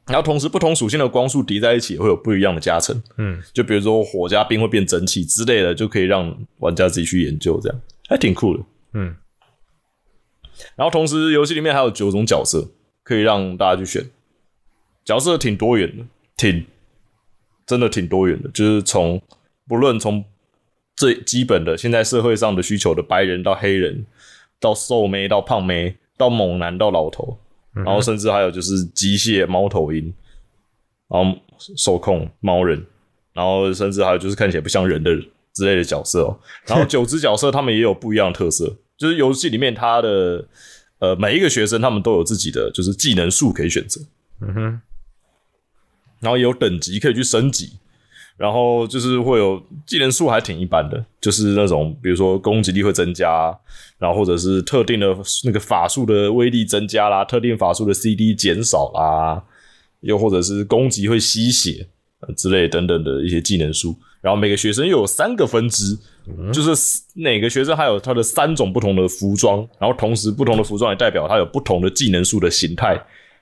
[0.06, 3.00] 然后同时不同属性的光束叠在一起，也会有不一样的加成。
[3.18, 8.64] 嗯，就比如说火加冰会变蒸汽之类的，就可以让玩家自己去研究，这样还挺酷的。
[8.94, 9.14] 嗯，
[10.76, 12.70] 然后同时游戏里面还有九种角色
[13.02, 14.08] 可以让大家去选，
[15.04, 16.04] 角色挺多元的，
[16.36, 16.64] 挺
[17.66, 19.20] 真的挺多元的，就是从
[19.66, 20.24] 不论从
[20.96, 24.04] 最基本的现在社会上的需求的白人到黑人，
[24.60, 27.38] 到瘦妹到胖妹，到猛男到老头，
[27.72, 30.12] 然后甚至还有就是机械猫头鹰，
[31.08, 31.38] 然后
[31.76, 32.84] 手控猫人，
[33.32, 35.10] 然后甚至还有就是看起来不像人的
[35.54, 36.38] 之类的角色哦。
[36.66, 40.46] 然后九只角色他们也有不一样的特色，就是游戏里面它的
[41.00, 44.00] 呃每一个学生他们都有自己的就是技能树可以选择，
[44.40, 44.80] 嗯哼，
[46.20, 47.72] 然后也有等级可以去升级。
[48.38, 53.56] 然后就是会有技能数还挺一般的，就是那种比如说攻击力会增加，
[53.98, 55.06] 然后或者是特定的
[55.44, 59.44] 那个法术的威力增加啦，特定法术的 CD 减少啦，
[60.00, 61.86] 又或者是攻击会吸血、
[62.20, 63.94] 呃、之类等等的一些技能数。
[64.22, 65.96] 然后每个学生又有三个分支，
[66.52, 72.96] 就是每个学生还有他的三种不同的服装，然后同时不同的服装也代表他有不同的技能数的形态，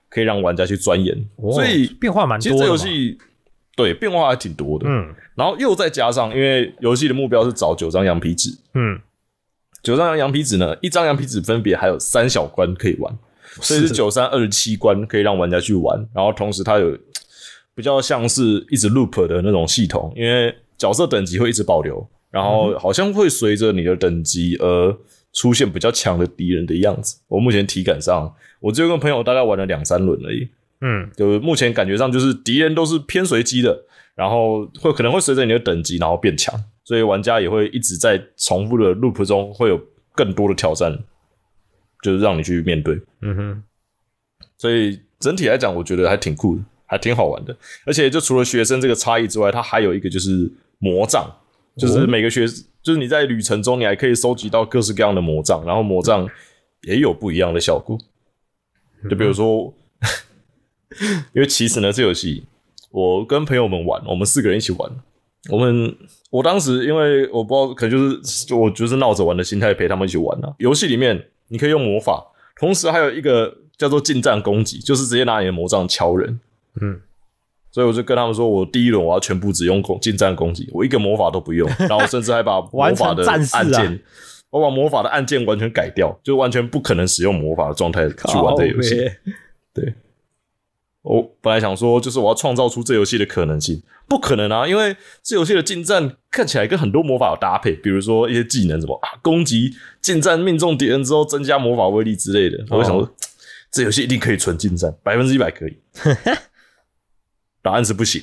[0.08, 1.16] 可以让玩家去钻研。
[1.36, 2.66] 哦所以变化蛮多其实这。
[2.66, 3.18] 游戏
[3.76, 4.86] 对变化还挺多的。
[4.88, 9.00] 嗯然后又再加上，因为游戏的目标是找九张羊皮纸，嗯，
[9.82, 13.18] 九张羊皮纸呢，一张羊皮纸分别还有三小关可以玩，
[13.62, 15.96] 所以是九三二十七关可以让玩家去玩。
[16.12, 16.94] 然后同时它有
[17.74, 24.96] 比较像是一直 loop 的那种系统，因为角色等级会一直保留，然后好像会随着你的等级而
[25.32, 27.20] 出现比较强的敌人的样子。
[27.28, 30.48] 我目前体感上，我只有跟朋友大概玩了两三轮而已。
[30.80, 39.78] 嗯，就目前感觉上就是敌人都是偏随机的，然后会可能会随着你的等级然后变强，所以玩家也会一直在重复的 loop 中会有
[40.12, 40.98] 更多的挑战，
[42.02, 42.98] 就是让你去面对。
[43.20, 43.62] 嗯哼，
[44.56, 47.54] 所以整体来讲，我觉得还挺酷的，还挺好玩的。
[47.84, 51.30] 而且就除了学生这个差异之外，它还有一个就是魔杖，
[51.76, 52.46] 就是每个学
[52.82, 56.28] 就是你在旅程中你还可以收集到各式各样的魔杖，然后魔杖
[56.82, 57.98] 也有不一样的效果。
[59.08, 59.72] 就比如说，
[61.32, 62.44] 因为其实呢，这游戏
[62.90, 64.90] 我跟朋友们玩，我们四个人一起玩。
[65.48, 65.96] 我们
[66.30, 70.52] 我当时因为我不知道，可能就是我就是闹着玩的心态陪他们一起玩啊。
[70.58, 72.22] 游戏里面你可以用魔法，
[72.58, 76.38] 同时还有一个叫做近战攻击，就是直接拿你的魔杖敲人。
[76.80, 77.00] 嗯，
[77.72, 84.00] 所以我就跟他们说，我第一轮我要全部只用攻近战攻击，我一个魔法都不用， 然后甚至还把魔法的按键，
[84.50, 88.96] 我把魔法的按键完全改掉，就完全不可能使用魔法的状态去玩这游戏。
[89.72, 89.94] 对
[91.02, 99.70] 我本来想说，就是我要创造出这游戏的可能性，不可能啊，因为这游戏的近战看起来跟很多魔法有搭配，比如说一些技能什么啊，攻击
[100.02, 102.62] 近战命中敌人之后增加魔法威力之类的。
[102.68, 103.08] 我就想说，
[103.70, 105.76] 这游戏一定可以纯近战，百分之一百可以。
[107.62, 108.22] 答案是不行。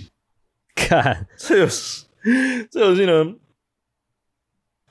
[0.76, 2.06] 看， 这游戏，
[2.70, 3.34] 这游戏呢，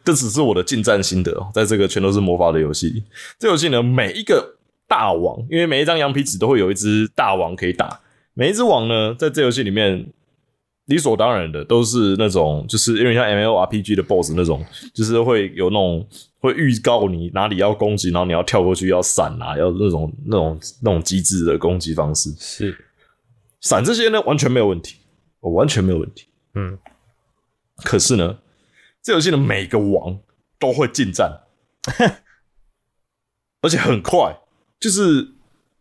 [0.04, 3.04] 这只是我的近战心得哦，在这个全都是魔法的游戏里，
[3.38, 8.00] 这游戏呢，每一个大王，因为每一张羊皮纸都会有一只大王可以打，
[8.34, 10.06] 每一只王呢，在这游戏里面
[10.86, 16.06] 理所当然的都是那种，就是因为像 M L R P G 的 BOSS 那种，就是会有那种
[16.38, 22.85] 会预告你哪里要攻击，然后你要跳过去要闪啊，要那种那种那种机制的攻击方式，是，
[23.66, 24.96] 闪这些呢完全没有问题，
[25.40, 26.28] 我完全没有问题。
[26.54, 26.78] 嗯，
[27.82, 28.38] 可是呢，
[29.02, 30.20] 这游戏的每个王
[30.58, 31.40] 都会近战，
[33.60, 34.38] 而且很快，
[34.78, 35.32] 就是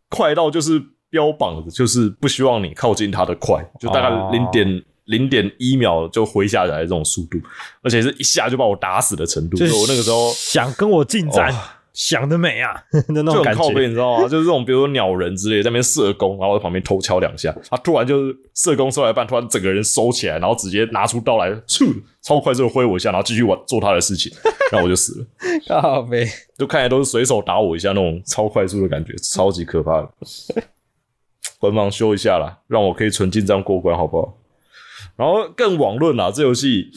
[0.09, 4.31] 快到就是标榜的，就是不希望你靠近它的快，就大概哦。
[4.31, 7.39] 零点零点一秒就挥下来的这种速度，
[7.83, 9.55] 而且是一下就把我打死的程度。
[9.55, 11.59] 就就是我那个时候想跟我近战，哦
[11.95, 13.87] 想得美啊的 那就种感很靠背，觉。
[13.87, 14.23] 你知道吗？
[14.27, 21.89] 就是这种，比如说鸟人之类，在那边射弓，然后在旁边偷敲两下，他突然就是射弓射到一半，突然整个人收起来，然后直接拿出刀来，咻，
[22.21, 24.29] 超快速的挥我一下，然后继续玩做他的事情，
[24.71, 25.81] 然后我就死了。
[25.81, 26.27] 靠背，
[26.59, 30.09] 就看起来都是随手打我一下那种超快速的感觉，超级可怕的。
[31.57, 34.37] 官方修一下啦，让我可以纯进账过关，好不好？
[35.15, 36.91] 然后更网论啦，这游戏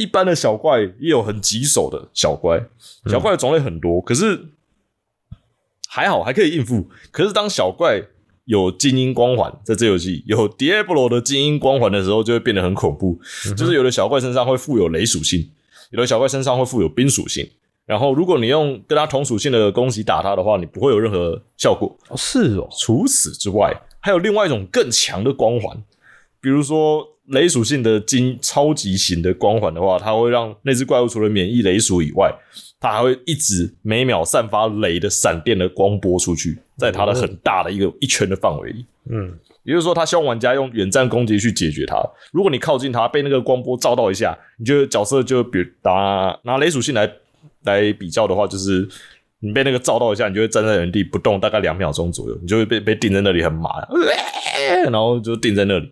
[0.00, 2.58] 一般的小怪也有很棘手的小怪，
[3.04, 4.46] 小怪的种类很多，可是
[5.86, 6.88] 还好还可以应付。
[7.10, 8.02] 可是当小怪
[8.46, 13.20] 有精英光环，在这游戏有 Diablo 的精英光环的时候，就会变得很恐怖。
[13.54, 15.50] 就是有的小怪身上会附有雷属性，
[15.90, 17.46] 有的小怪身上会附有冰属性。
[17.84, 21.94] 然后，如果你用跟它同属性的攻击打它的话，你不会有任何效果。
[22.08, 25.76] 哦是哦，除此之外，还有另外一种更强的光环，
[26.40, 32.32] 比如说雷属性的金超级型的光环的话，它会让那只怪物除了免疫雷属以外，
[32.78, 38.84] 它还会一直每秒散发雷的闪电的光波出去，在它的很大的一个一圈的范围里。
[39.10, 39.32] 嗯，
[39.64, 41.96] 也就是说，他希望玩家用远战攻击去解决它。
[42.32, 47.10] 如果你靠近它，被那个光波照到一下，你就角色就比如拿拿雷属性来
[47.64, 48.88] 来比较的话，就是
[49.40, 53.70] 你被那个照到一下，你就会站在原地不动，大概两秒钟左右，你就会被被定在那里很麻，
[54.84, 55.90] 然后就定在那里。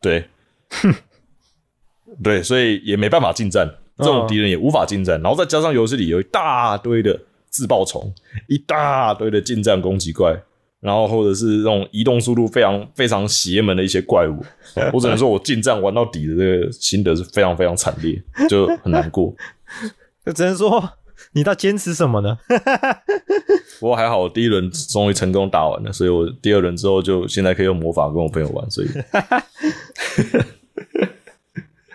[0.00, 0.24] 对，
[2.22, 5.20] 对，所以也没办法近战，这种敌人也无法近战。
[5.22, 8.12] 然后再加上游戏里有一大堆的自爆虫，
[8.48, 10.36] 一大堆的近战攻击怪，
[10.80, 14.44] 然后或者是那种移动速度非常非常邪门的一些怪物，
[14.92, 19.34] 我只能说我近战玩到底的这个心得是非常非常惨烈，就很难过。
[20.26, 20.98] 就只能说
[21.32, 22.36] 你到坚持什么呢？
[23.80, 28.88] 不过还好，我第一轮终于成功打完了，所以我第二轮之后就现在可以用魔法跟我朋友玩，所以。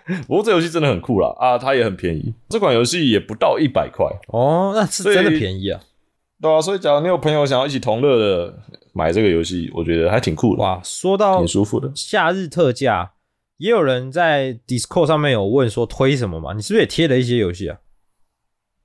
[0.28, 5.82] 不过这游戏真的很酷啦啊，它也很便宜，这款游戏也不到一百块，哦，那是真的便宜啊！
[6.42, 8.58] 对啊，所以假如你有朋友想要一起同乐的
[8.94, 11.92] 买这个游戏，我觉得还挺酷的，哇，说到挺舒服的。
[11.94, 13.12] 夏日特价，
[13.58, 16.54] 也有人在 Discord 上面有问说推什么嘛？
[16.54, 17.80] 你是不是也贴了一些游戏啊？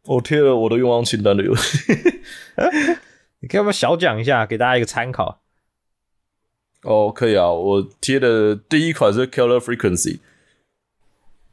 [0.06, 1.78] 我贴了我的愿望清单的游戏，
[3.38, 5.40] 你可以要不要小讲一下，给大家一个参考？
[6.82, 10.18] 哦，可以啊，我贴的第一款是 Killer Frequency。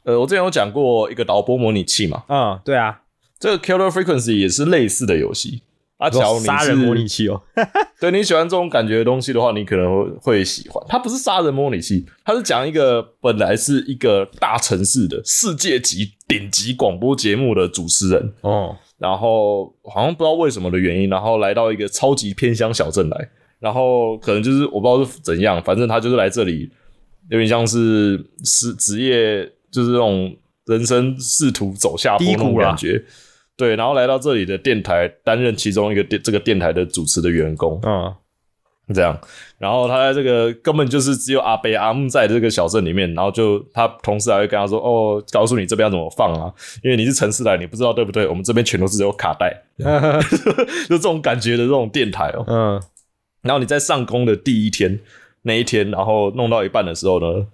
[0.04, 3.02] 呃，我之前有讲过一个导播模拟器嘛，嗯，对啊，
[3.38, 5.62] 这个 Killer Frequency 也是类似的游戏。
[5.98, 7.42] 啊，假如你杀人模拟器哦，
[8.00, 10.82] 对你喜欢这种感觉的东西的话，你可能会会喜欢。
[10.88, 26.70] 它不是杀人模拟器，它是讲一个本来是一个大城市的世界级顶级广播节目的主持人，哦，然后好像不知道为什么的原因，然后来到一个超级偏乡小镇来，然后可能就是我不知道是怎样，反正他就是来这里，
[27.28, 33.02] 有点像是是职业，就是那种人生试图走下坡那种低谷啦感觉。
[33.56, 38.14] 对，然后来到这里的电台担任其中一个电这个电台的主持的员工，嗯，
[38.94, 39.20] 这样，
[39.58, 46.50] 然后他在这个根本就是只有阿北阿木在这个小镇里面，然后就他同事还会跟他说：“哦，告诉你这边要怎么放啊，
[46.82, 48.26] 因为你是城市来，你不知道对不对？
[48.26, 49.54] 我们这边全都是有卡带，
[50.88, 52.44] 就这种感觉的这种电台哦。
[52.46, 52.82] 嗯，
[53.42, 54.98] 然后你在上工的第一天
[55.42, 57.46] 那一天，然后弄到一半的时候呢，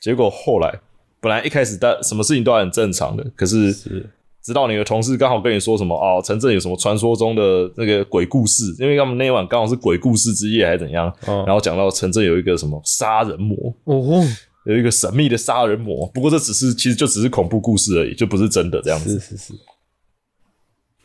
[0.00, 0.80] 结果后来
[1.22, 4.10] 本来一开始大什么事情都还很正常的，可是是。
[4.42, 11.44] 直到你的同事刚好跟你说什么哦，城镇有什么传说中的那个鬼故事，因为他们那一晚刚好是鬼故事之夜还是怎样，哦。
[11.46, 14.20] 然后讲到城镇有一个什么杀人魔，哦，
[14.66, 19.16] 有一个神秘的杀人魔，不过这只是其实就只是恐怖故事而已，就不是真的这样子。
[19.20, 19.54] 是是是，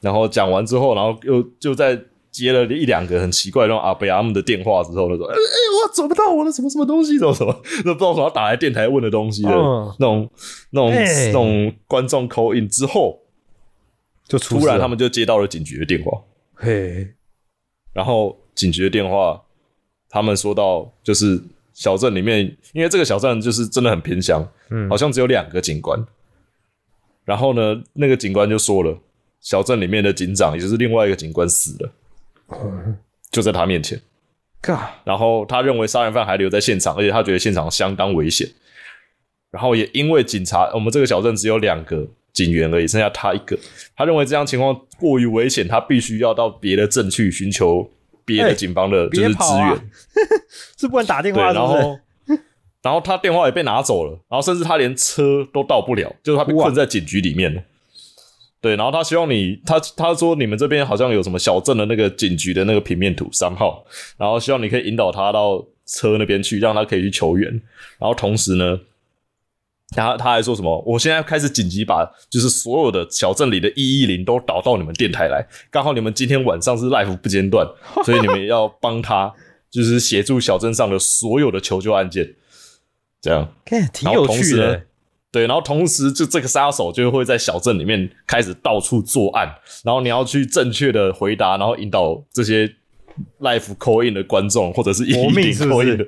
[0.01, 1.95] 然后讲完之后，然后又就在
[2.41, 10.29] 接了一两个很奇怪那种阿贝阿姆的电话之后，就说：“哎、哎我找不到我的什么什么东西，什么什么，都不知道什么打来电台问的东西的、那种
[10.71, 13.19] 那种、那种观众口音之后，
[14.27, 16.21] 就突然他们就接到了警局的电话，
[16.55, 17.13] 嘿，
[17.93, 19.41] 然后警局的电话，
[20.09, 21.41] 他们说到就是
[21.73, 26.03] 小镇里面，因为这个小镇就是真的很偏乡，嗯好像只有两个警官。
[27.25, 28.97] 然后呢，那个警官就说了，
[29.41, 31.91] 小镇里面的警长，也就是另外一个警官死了，
[33.31, 33.99] 就在他面前。
[34.59, 38.49] 嘎，然后他认为杀人犯还留在现场，而且他觉得现场相当危险。
[39.51, 43.57] 然后也因为警察，我们这个小镇只有两个警员而已，剩下他一个。
[43.95, 47.89] 他认为这样情况过于危险，他必须要到别的镇去寻求
[48.25, 49.89] 别的哎警方的就是支援。
[50.77, 51.99] 是不能打电，话是是，然后
[52.81, 57.61] 然后他电话也被拿走了，然后甚至他连车都到不了，就是他被困在警局里面了。
[58.59, 63.85] 对，然后他希望你，他他说你们这边好像有什么小镇的那个警局的那个平面图三号，
[64.17, 67.49] 然后希望你可以引导他到车那边去，让他可以去求援。
[67.99, 68.79] 然后同时呢，
[69.89, 70.83] 他他还说什么？
[70.87, 77.65] 我现在开始紧急把就是所有的小镇里的一一零都导到你们电台来，刚好你们今天晚上是 live 不间断，
[78.03, 79.31] 所以你们要帮他，
[79.69, 82.35] 就是协助小镇上的所有的求救案件，
[83.21, 83.53] 这样。
[83.63, 84.86] 看挺然后有趣同时呢的。
[85.31, 89.53] 对，然后同时就这个杀手就会在小镇里面开始到处作案，
[89.83, 92.67] 然后你要去正确的回答，然后引导这些
[93.41, 96.05] life call in 的观众，或者是一搏一零 call 是 in 的，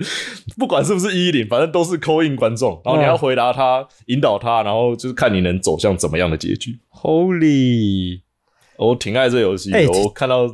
[0.58, 6.80] 不管是不是一一零，反正都是 call in 观众，然后你要嗯回答他，引导他，然后就是看你能走向怎么样的结局。
[6.90, 8.22] Holy，
[8.78, 10.46] 我挺爱这游戏我看到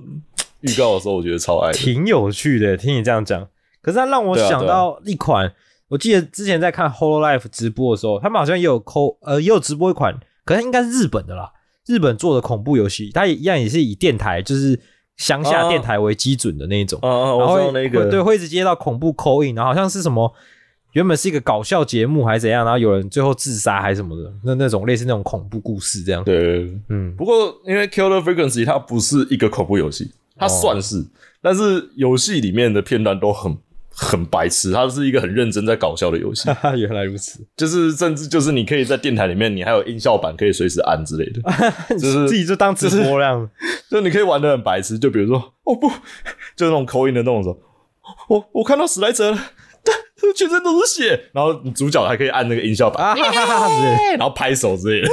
[0.62, 1.72] 预告的时候，我觉得超爱。
[1.72, 2.76] 挺有趣的。
[2.76, 3.48] 听你这样讲，
[3.82, 5.54] 可是它让我想到一款，
[5.90, 11.52] 我记得之前在看 Hololive 直播的时候，他们好像也有抠呃也有直播一款，可是应该是日本的啦，
[11.86, 14.80] 日本做的恐怖游戏，它也一样也是以电台就是
[15.18, 17.00] 乡下啊电台为基准的那一种。
[17.04, 20.34] 哦哦，然后我知道那个，会对，会一直接到恐怖口音，然后好像是什么，
[20.94, 26.24] 原本是一个搞笑节目还是怎样，然后有人最后自杀还是什么的，那那种类似那种恐怖故事这样。
[26.24, 31.06] 对，嗯，不过因为 Killer Frequency 它不是一个恐怖游戏，它算是，
[31.42, 33.56] 但是游戏里面的片段都很
[33.96, 41.42] 很白痴，它是一个很认真在搞笑的游戏，哈哈，原来如此，就是甚至就是你可以在电台里面，你还有音效版可以随时按之类的，
[41.98, 43.50] 就是自己就当直播这样。
[43.90, 45.90] 就你可以玩的很白痴，就比如说哦不，
[46.56, 47.58] 就那种口音的那种
[48.28, 49.40] 我我看到史莱哲了。
[50.36, 55.08] 全身都是血，然后你主角还可以按那个音效板，啊哈哈哈之类然后拍手之类的，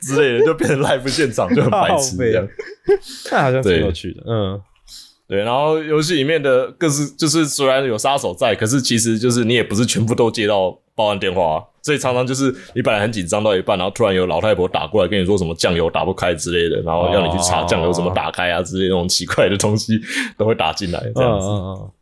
[0.00, 2.46] 之类的，就变成 live 现场，就很白痴这样。
[3.32, 3.80] 那好像挺对。
[3.80, 4.60] 有趣的，嗯，
[5.28, 20.00] 对，然后游戏里面的各式就是虽然有杀手在，可是其实就是你也不是全部都接到报案电话、啊，所以常常就是你本来很紧张到一半，然后突然有老太婆打过来跟你说什么酱油打不开之类的，然后要你去查酱油怎么打开啊之类的那种奇怪的东西
[20.38, 21.46] 都会打进来，这样子、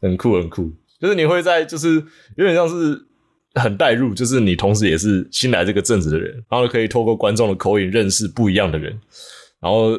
[0.02, 0.70] 很酷很酷。
[1.00, 1.94] 就是你会在就是
[2.36, 2.98] 有点像是
[3.54, 8.92] 很带入，就是你同时也是新来这个镇子的人，然后可以透过观众的口音认识不一样的人，
[9.60, 9.98] 然后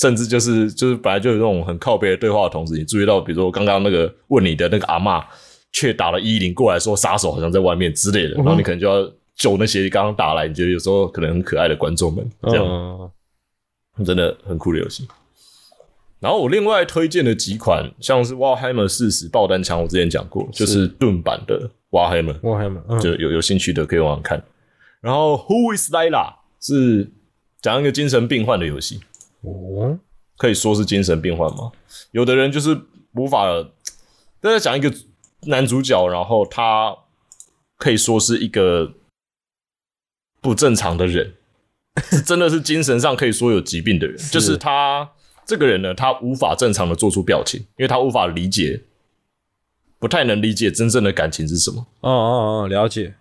[0.00, 5.22] 甚至就是就是本来就有那种很靠背的对话的同时，你注意到，比如说刚刚那个问你的那个阿嬷，
[5.72, 12.64] 却打了一零过来说杀手好像在外面之类的，然后你可能就要救那些刚刚打来你觉得有时候可能很可爱的观众们，这样、
[13.98, 15.06] 嗯，真的很酷的游戏。
[16.18, 23.00] 然后我另外推荐的几款，像是 Warhammer 四十爆弹枪，我之前讲过，就是盾版的 Warhammer，我还蛮，嗯。
[23.00, 24.42] 就有有兴趣的可以往上看。
[25.00, 27.10] 然后 Who is Layla 是
[27.62, 29.00] 讲一个精神病患的游戏，
[29.42, 29.98] 哦，
[30.36, 31.72] 可以说是精神病患吗？
[32.12, 32.78] 有的人就是
[33.12, 33.46] 无法，
[34.40, 34.92] 都在讲一个
[35.42, 36.96] 男主角，然后他
[37.76, 38.94] 可以说是一个
[40.40, 41.34] 不正常的人，
[42.24, 45.10] 真的是精神上可以说有疾病的人，就是他
[45.46, 48.82] 这个人呢，他无法正常的做出表情，因为他无法理解，
[49.98, 51.86] 不太能理解真正的感情是什么。
[52.00, 53.14] 哦哦哦，了解，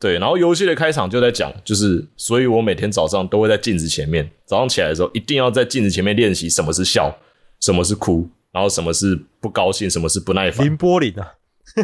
[0.00, 7.14] 对，然后游戏的开场就在讲，就是，所以我每天早上都会在镜子前面，早上起来的时候一定要在镜子前面练习什么是笑，
[7.60, 11.34] 什么是哭，然后什么是不高兴，什么是不耐烦林，波林啊，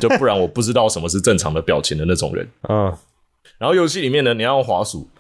[0.01, 2.49] 就不然我不知道什么是正常的表情的那种人。
[2.71, 2.91] 嗯，
[3.59, 5.11] 然后游戏里面呢，你要用滑鼠，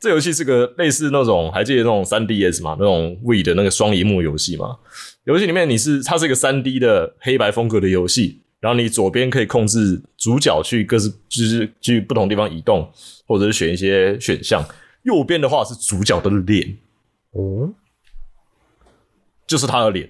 [0.00, 4.76] 这游戏是个类似那种还记得那种三 DS 嘛，那种 Wii 的那个双荧幕游戏嘛。
[5.22, 12.90] 游戏里面你是它是一个三 D 的黑白风格的游戏，然后你左边可以控制主角去各自就是去不同地方移动，
[13.26, 14.64] 或者是选一些选项，
[15.02, 16.74] 右边的话是主角的脸，
[17.32, 17.68] 哦，
[19.46, 20.08] 就是他的脸。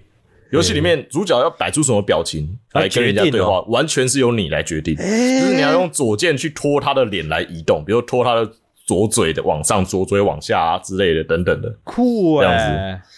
[0.52, 3.64] 游戏里面主角要摆出什么表情来跟人家对话，哦。
[3.70, 4.94] 完全是由你来决定。
[4.94, 8.48] 就是你要用左键去拖他的脸来移动，比如拖他的
[8.86, 11.76] 左嘴的往上、左嘴往下啊之类的等等的。
[11.82, 13.08] 酷这样子，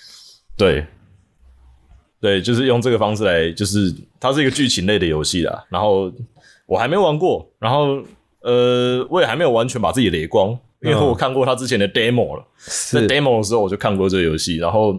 [0.57, 0.87] 对，
[2.27, 5.64] 对，就是用这个方式来，就是它是一个剧情类的游戏啦。
[5.68, 6.12] 然后
[6.66, 8.03] 我还没玩过，然后
[8.41, 10.51] 呃，我也还没有完全把自己雷光，
[10.83, 12.45] 因为嗯我看过他之前的 demo 了。
[12.91, 14.99] 在 demo 的时候我就看过这个游戏，然后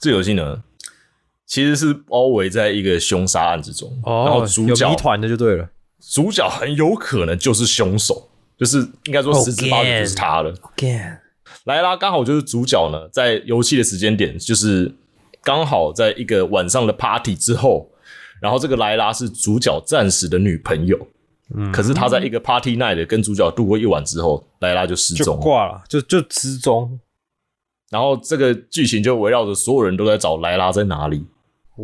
[0.00, 0.62] 这游戏呢，
[1.46, 5.66] 其实是包围在一个凶杀案之中，然后主角谜团的就对了
[6.12, 10.52] 主角很有可能就是凶手，就是应该说十之八九就是他了。
[10.76, 11.18] ，again，
[11.64, 14.92] 莱拉刚好就是主角呢，在游戏的时间点，就是
[15.42, 17.90] 刚好在一个晚上的 party 之后，
[18.40, 20.98] 然后这个莱拉是主角暂时的女朋友，
[21.54, 25.42] 嗯可是他在一个 party night 跟主角度过一晚之后，莱拉就失踪了。
[25.42, 26.98] 挂了，就就失踪，
[27.90, 31.24] 然后这个剧情就围绕着所有人都在找莱拉在哪里，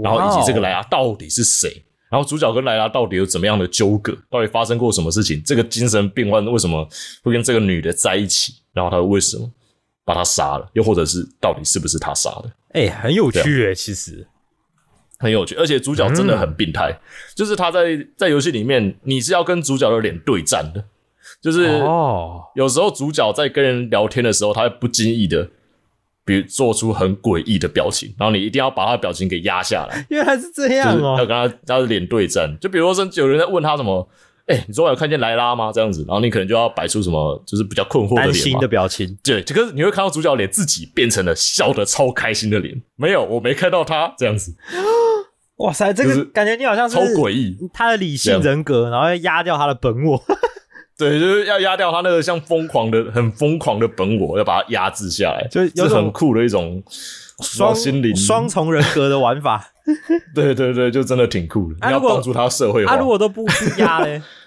[0.03, 5.43] 然后以及这个莱拉到底是谁，然后主角跟莱拉到底有怎么样的纠葛，到底发生过什么事情？
[5.45, 6.89] 这个精神病患为什么
[7.23, 8.55] 会跟这个女的在一起？
[8.73, 9.51] 然后他为什么
[10.09, 10.67] 把他杀了？
[10.73, 12.51] 又或者是到底是不是他杀的？
[12.73, 14.27] 哎，很有啊趣哎，其实，
[15.19, 16.99] 很有趣，而且主角真的很病态，
[17.35, 20.83] 就是他在在游戏里面，你是要跟主角的脸对战的，
[21.43, 25.47] 就是哦，有时候主角在跟人聊天的时候，他会不经意的，
[26.25, 31.17] 比如做出很诡异的表情，然后你一定要把他的表情给压下来，原来是这就是要。
[31.19, 32.57] 跟他他的脸对战。
[32.59, 34.09] 就比如说，有人在问他什么，
[34.49, 35.71] 哎、你昨晚有看见莱拉吗？
[35.73, 38.67] 这样子，然后你可能就要摆出什么，就是比较困惑的脸心的。
[38.67, 44.55] 表情，对，这个你会看到主角脸自己变成了笑得超开心的脸，没有，我没看到他这样子，
[45.57, 47.57] 哇塞，这个感觉你好像是超诡异。
[47.73, 50.23] 他的理性人格，然后要压掉他的本我。
[50.97, 56.83] 对，就是要压掉他那个像疯狂的、很疯狂的本我，要把它压制下来， 就是很酷的一种
[57.41, 59.73] 双心灵双重人格的玩法。
[60.35, 61.77] 对对对，就真的挺酷的。
[61.81, 64.21] 啊你要帮助他社会化，啊，如果都不不压嘞，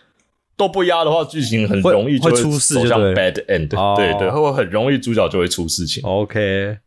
[0.58, 3.76] 都不压的话，剧情很容易就会出事就像 bad end。
[3.78, 6.04] 哦对对，会很容易主角就会出事情。
[6.04, 6.78] OK，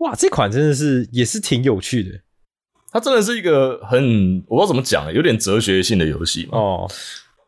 [0.00, 2.10] 哇，这款真的是也是挺有趣的
[2.90, 6.58] 它真的是一个很我不知道怎么讲，有点哲学性的游戏嘛。
[6.58, 6.90] 哦。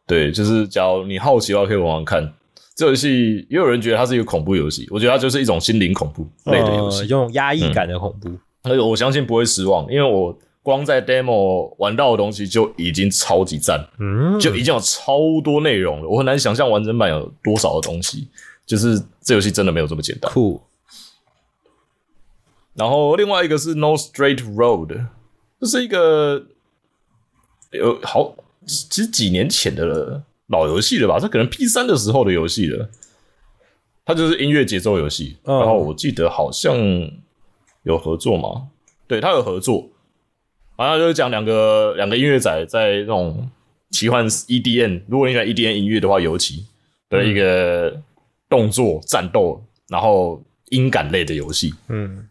[0.07, 2.33] 对，就是假如你好奇的话，可以玩玩看。
[2.75, 7.07] 这游戏也有人觉得它是一个恐怖游戏，我觉得它就是一种心灵恐怖类的游呃戏。
[7.09, 8.31] 用压抑感的恐怖。
[8.63, 16.09] 而且我相信不会失望，因为我光在 demo 玩到的东西就已经超级赞，嗯，就已经有超多内容了。
[16.09, 18.29] 我很难想象完整版有多少的东西，
[18.67, 20.31] 就是这游戏真的没有这么简单。
[20.33, 20.61] 酷。
[22.75, 25.07] 然后另外一个是 No Straight Road，
[25.61, 26.47] 这是一个
[27.73, 28.35] 有好
[28.67, 31.19] 其实几年前的老游戏了吧？
[31.19, 32.89] 这可能 P 三的时候的游戏了。
[34.05, 36.77] 它就是音乐节奏游戏，嗯然后我记得好像
[37.85, 38.69] 有合作嘛，
[39.07, 39.89] 对，它有合作，
[40.81, 43.47] 好像就是讲两个两个音乐仔在那种
[43.91, 46.65] 奇幻 EDM，如果你喜欢 EDM 音乐的话，尤其
[47.11, 48.01] 的一个
[48.49, 52.27] 动作战斗，然后音感类的游戏，嗯，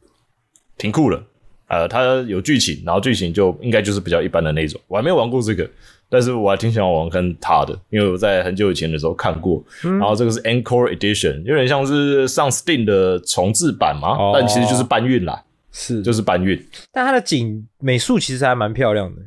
[0.80, 1.22] 挺酷的。
[1.68, 4.82] 呃，它有剧情，然后剧情就应该就是比较一般的那种。
[4.88, 5.70] 我还没有玩过这个，
[6.10, 9.64] 但是我还挺喜欢玩看它的，因为我在很久以前的时候看过。
[9.84, 16.59] 然后这个是 Encore Edition，有点像是上 Steam 的重置版嘛，哦但其实就是搬运啦，是，就是搬运。
[16.91, 19.22] 但它的景美术其实还蛮漂亮的。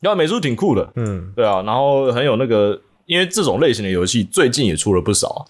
[0.00, 5.42] 然后美术挺酷的，嗯，对啊，然后很有那个，因为这种类型的游戏最近也出了不少啊。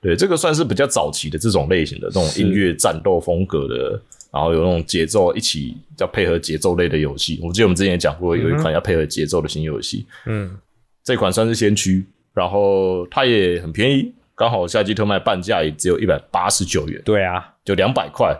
[0.00, 4.02] 对，这个算是比较早期的这种类型的这种音乐战斗风格的，
[4.32, 7.40] 然后有那种节奏一起要配合节奏类的游戏。
[7.42, 10.58] 我记得我们之前也讲过，有一款要配合节奏的新游戏，嗯，
[11.02, 12.04] 这款算是先驱，
[12.34, 18.36] 然后它也很便宜，刚好夏季特卖半价也只有一百八十九元，对啊，就两百块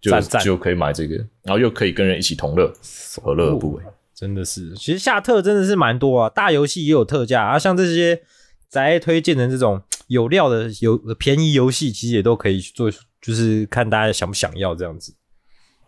[0.00, 2.72] 就就可以买这个，然后又可以跟人一起同乐，
[3.20, 3.82] 何乐而不为？
[4.14, 8.20] 真的是，其实下特真的是蛮多啊，大游戏也有特价啊，像这些
[8.68, 12.90] 宅推荐的这种有料的有便宜游戏，其实也都可以去做，
[13.20, 15.14] 就是看大家想不想要这样子。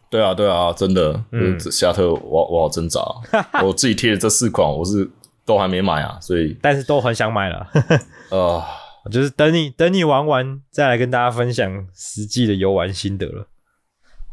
[0.09, 1.59] 对啊，对啊，真的，嗯。
[1.59, 3.01] 夏特我我好挣扎。
[3.31, 5.09] 啊， 我自己贴的这四款我是
[5.45, 7.67] 都还没买啊，所以但是都很想买了，
[8.31, 8.63] 呃，
[9.11, 13.47] 就是等你等你玩完再来跟大家分享实际的游玩心得了。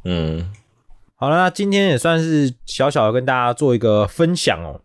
[0.10, 0.50] 嗯，
[1.16, 4.80] 好了，那今天也算是小小的跟大家做一个分享哦，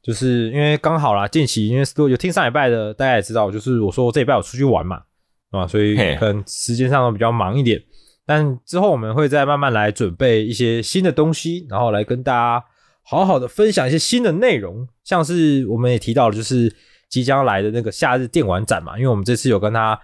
[0.00, 5.02] 就是因为刚好啦，近期因为有听上礼拜的，大家也知道，就是我说我这礼拜有出去玩嘛，
[5.50, 7.82] 啊，所以可能时间上都比较忙一点，
[8.24, 12.64] 但之后我们会再慢慢来准备一些新的东西，然后来跟大家
[13.02, 16.72] 好好的分享一些新的内容，像是我们也提到了，就是
[17.08, 19.98] 即将来的那个夏日电玩展嘛，因为我们这次有跟他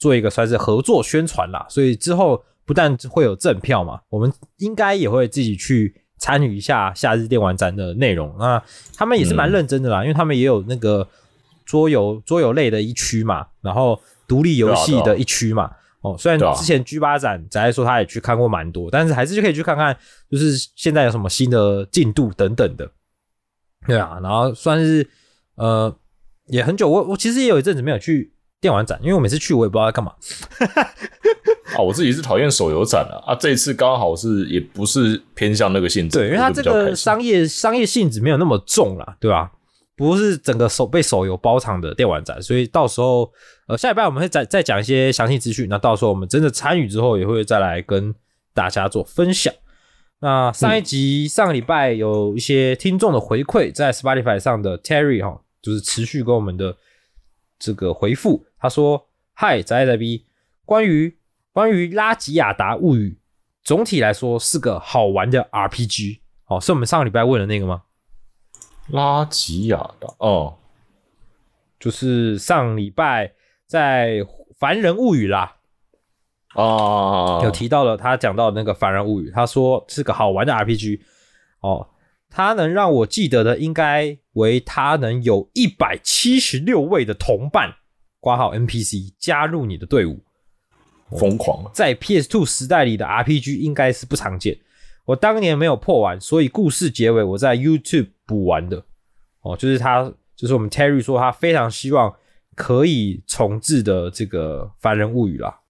[0.00, 8.34] 做一个算是合作宣传啦，所以之后不但会有赠票嘛，我们应该也会自己去参与一下夏日电玩展的内容。
[8.38, 8.62] 那
[8.94, 11.08] 他们也是蛮认真的啦，因为他们也有那个
[11.64, 15.70] 桌游桌游类的一区嘛，然后独立游戏的一区嘛。
[16.02, 19.96] 哦，虽然之前 G 八展仔仔说他也去看过蛮多，但是还是就可以去看看，
[20.30, 22.88] 就是现在有什么新的进度等等的。
[23.86, 25.08] 对啊，然后算是
[25.56, 25.92] 呃
[26.46, 30.14] 也很久，我我其实也有一阵子没有去电玩展，因为我每次去我也不知道在干嘛。
[31.74, 39.50] 啊，我自己是讨厌手游展啊，啊，这一次刚好是也不是偏向那个性质，对，因为它这个商业商业性质没有那么重啦，对吧？
[39.96, 43.32] 不是整个手被手游包场的电玩展，所以到时候
[43.66, 48.14] 呃下礼拜我们会再再讲一些详细资讯，那到时候我们真的参与之后也会再来跟
[48.52, 49.52] 大家做分享。
[50.20, 56.76] 那上一集、上个礼拜有一些听众的回馈，在 Spotify 上的 Terry 哈，就是持续跟我们的
[57.58, 60.24] 这个回复，他说：“嗨，宅仔 B，
[60.64, 61.15] 关于
[61.56, 63.18] 关于拉吉亚达物语，
[63.64, 66.20] 总体来说是个好玩的 RPG。
[66.48, 67.84] 哦，是我们上个礼拜问的那个吗？
[68.88, 70.58] 拉吉亚达哦，
[71.80, 73.32] 就是上礼拜
[73.66, 74.16] 在
[74.58, 75.56] 《凡人物语》啦，
[76.52, 81.00] 啊，有提到了他讲到的那个《凡人物语》，他说是个好玩的 RPG。
[81.60, 81.88] 哦，
[82.28, 87.76] 他能让我记得的应该为他能有一百七十六位的同伴
[88.20, 90.25] （挂号 NPC 加入你的队伍。
[91.10, 94.58] 疯狂，在 PS2 时代里的 RPG 应该是不常见。
[95.04, 98.84] 我当年没有破完，所以故事结尾我在 YouTube 补完的。
[99.42, 102.12] 哦，就是他，就是我们 Terry 说他非常希望
[102.56, 105.60] 可以重置的这个《凡人物语》啦，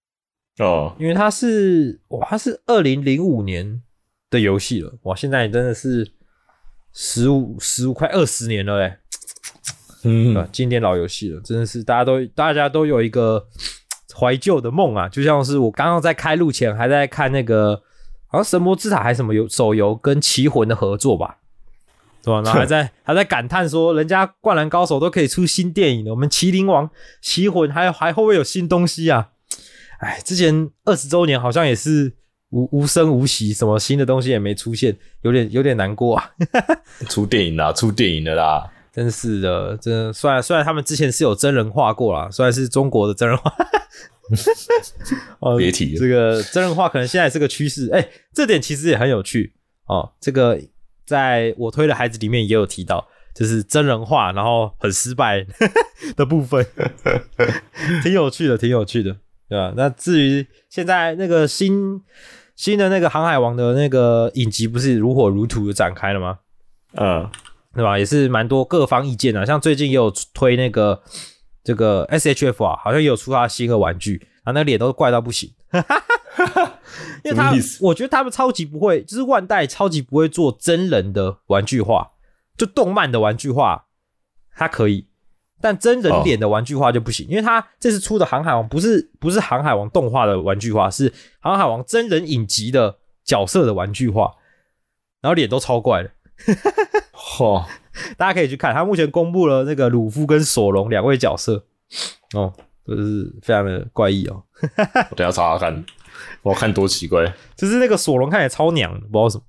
[0.58, 3.82] 哦，因为它是哇，它是二零零五年
[4.30, 6.10] 的游戏了，哇，现在真的是
[6.94, 8.96] 十五十五快二十年了嘞？
[10.52, 13.46] 经典老游戏了，真的是大家都大家都有一个
[14.18, 17.82] 怀旧的梦啊，就像是我刚刚在开录前还在看那个
[18.26, 21.36] 好像《神魔之塔》还是什么游手游跟棋魂的合作吧，
[22.22, 22.40] 对吧？
[22.42, 26.88] 然后还 在还在感叹说，人家《灌篮高手》都可以出新电影了，我们《麒麟王》
[27.20, 29.28] 《棋魂》还还会不会有新东西啊？
[29.98, 32.12] 哎，之前二十周年好像也是
[32.50, 36.30] 无无声无息，什么新的东西也没出现，有点有点难过啊。
[37.08, 43.54] 出电影啦，出电影的啦，真是的，真的虽然虽然他们之前是有真人化过啦，虽然是中国的真人化，
[45.38, 47.90] 哦别提了这个真人化可能现在是个趋势。
[47.92, 49.52] 哎、这点其实也很有趣
[49.86, 50.12] 哦。
[50.18, 50.58] 这个
[51.04, 55.46] 在我推的孩子里面也有提到，就是真人化然后很失败
[56.16, 56.66] 的部分，
[58.02, 59.14] 挺有趣的，挺有趣的，
[59.46, 59.74] 对吧？
[59.76, 62.00] 那至于现在那个新
[62.54, 66.38] 新的那个航海王的那个影集，不是如火如荼的展开了吗？
[66.98, 67.28] 嗯，
[67.76, 67.98] 对吧？
[67.98, 71.00] 也是蛮多各方意见啊，像最近也有推那个
[71.62, 75.52] 这个 S H F 啊，好像也有出他的新的玩具，啊，那个脸都怪到不行。
[77.22, 82.12] 因为他什么意思，我觉得他们超级不会，就是万代超级不会做真人的玩具化，
[82.56, 83.86] 就动漫的玩具化，
[84.54, 85.08] 它可以，
[85.60, 94.32] 但真人脸的玩具化就不行，因为他这次出的航海王不是不是航海王动画的玩具化，是航海王真人影集的角色的玩具化，
[95.20, 96.10] 然后脸都超怪的。
[97.12, 97.64] 嚯，
[98.16, 101.64] 大家可以去看，他目前公布了那个鲁夫跟索隆两位角色，
[102.34, 102.52] 哦，
[102.86, 104.42] 就是非常的怪异哦。
[105.10, 105.84] 我等下查查看，
[106.42, 109.44] 我看多奇怪，就是那个索隆看起来超娘，不知道为什么。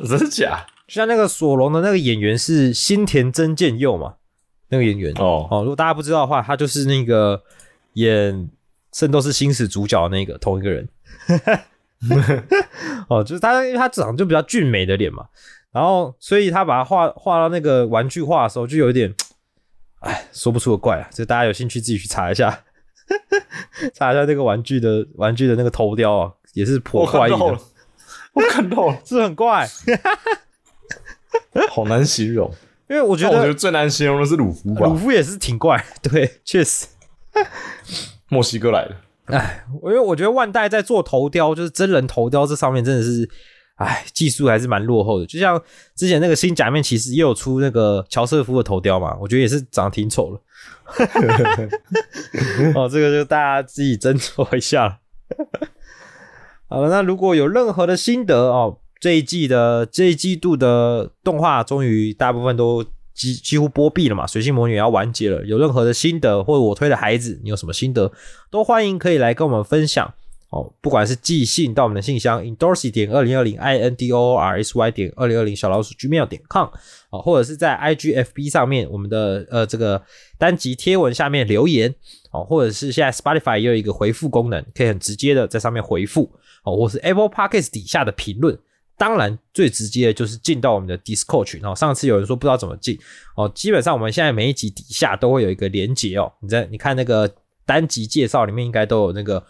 [0.08, 0.66] 真的假？
[0.86, 4.16] 就像那个索隆的那个演员是新田真剑佑嘛，
[4.68, 7.42] 那个演员哦，哦，如果大家不知道的话，他就是那个
[7.94, 8.34] 演
[8.92, 10.88] 《圣斗士星矢》主角的那个同一个人。
[13.08, 15.24] 哦，就是他，因为他长得就比较俊美的脸嘛，
[15.74, 19.12] 然后所以他把它画画到那个玩具画的时候，就有一点，
[20.00, 21.10] 哎，说不出的怪啊。
[21.12, 22.62] 这大家有兴趣自己去查一下，
[23.92, 27.58] 查一下那个玩具的玩具的那个头雕啊，也是颇怪异的
[28.32, 29.68] 我看到了， 是很怪。
[31.70, 32.48] 好难形容。
[32.86, 36.86] 因为我觉得我觉得最难形容的是鲁夫吧鲁，夫也是挺怪，对，确实。
[38.28, 38.96] 墨西哥来的，
[39.36, 43.28] 哎，因为我觉得万代在做头雕，就是真人头雕这上面真的是，
[43.76, 45.26] 哎，技术还是蛮落后的。
[45.26, 45.60] 就像
[45.96, 50.40] 之前那个新假面骑士也有出那个乔瑟夫的头雕嘛，我觉得也是长得挺丑的。
[52.74, 55.00] 哦，这个就大家自己斟酌一下。
[56.68, 65.44] 好了，那如果有任何的心得哦，这一季的这一季度的动画终于大部分都几几乎播毕了嘛，水星魔女也要完结了。
[65.44, 68.12] 有任何的心得或者我推的孩子，你有什么心得，
[68.50, 70.14] 都欢迎可以来跟我们分享
[70.54, 70.72] 哦。
[70.80, 76.68] 不管是寄信到我们的信箱 indorsy 点二零二零 i n d o r s y 点二零二零小老鼠 gmail 点 com
[77.10, 80.00] 啊，或者是在 IGFB 上面我们的呃这个
[80.38, 81.94] 单集贴文下面留言
[82.30, 86.30] 哦，或者是现在 Spotify 也有一个回复功能，可以很直接的在上面回复
[86.64, 88.56] 哦，或是 Apple Podcast 底下的评论。
[88.96, 91.74] 当然，最直接的就是进到我们的 Discord 群哦。
[91.74, 92.96] 上次有人说不知道怎么进
[93.34, 96.32] 哦，基本上我们现在每一集底下都会有一个连接哦。
[96.40, 97.28] 你在你看那个
[97.66, 99.44] 单集介绍里面应该都有那个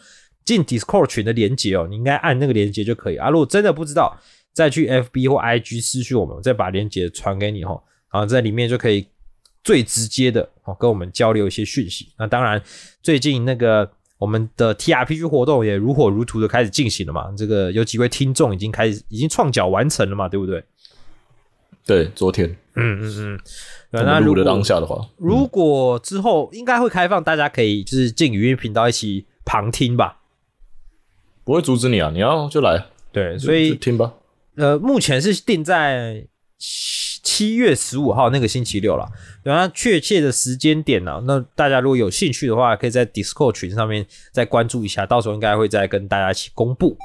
[0.45, 3.31] 进 Discord 群的连接哦，你应该按那个连接就可以啊。
[3.31, 4.17] 如果真的不知道，
[4.53, 7.83] 再去 FB 或 IG 私讯我们，我再把连接传给你哦，
[8.13, 9.07] 然后在里面就可以
[9.63, 12.09] 最直接的哦跟我们交流一些讯息。
[12.19, 12.63] 那当然，
[13.03, 13.91] 最近那个。
[14.17, 17.31] 我们的 TRPG 活动也如火如荼的开始进行了嘛？
[17.37, 20.29] 这个有几位听众已经开始已经创脚完成了嘛？
[20.29, 20.65] 对不对？
[21.85, 23.41] 对，昨天嗯嗯嗯。
[23.91, 30.23] 对那如果当下的话，如果之后应该会开放，大家可以就是进语音频道一起旁听吧。
[31.45, 34.13] 不会阻止你啊，你要就来，对，所以就听吧。
[34.57, 36.27] 呃，目前是定在
[36.59, 39.09] 七七月十五号那个星期六了。
[39.43, 46.97] 等下，确切的时间点呢、那大家如果有兴趣的话，可以在 Discord 群上面再关注一下，到时候应该会再跟大家一起公布。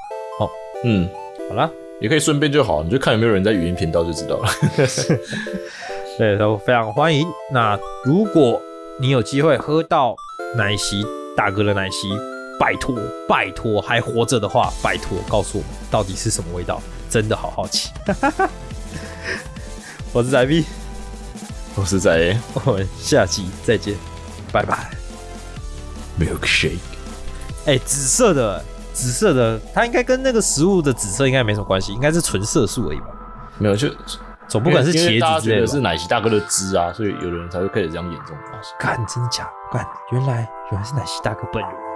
[0.84, 1.08] 嗯，
[1.48, 1.70] 好啦，
[2.00, 4.48] 也可以顺便就好，你就看有没有人在语音频道就知道了。
[6.16, 7.26] 对，都非常欢迎。
[7.52, 8.62] 那如果
[9.00, 10.14] 你有机会喝到
[10.56, 11.02] 奶昔
[11.36, 12.08] 大哥的奶昔，
[12.60, 12.94] 拜托
[13.26, 17.90] 拜托还活着的话，拜托告诉我们到底是什么味道，真的好好奇。
[20.12, 20.66] 我是仔 B，
[21.74, 22.38] 我是仔 A，。
[22.66, 23.96] 我们下期再见，
[24.52, 24.90] 拜拜。
[26.18, 26.76] milkshake。
[27.64, 33.06] 哎、紫色的，紫色的，它应该跟那个食物的紫色应该没什么关系，应该是纯色素而已吧？
[33.56, 33.88] 没有，就
[34.46, 38.74] 总不可能是因为大家觉得茄子之类的是奶昔大哥的汁啊，所以有的人才会开始这样演这种东西。
[38.78, 39.78] 干，真的假的？
[39.78, 41.89] 干，原来原来是奶昔大哥本人。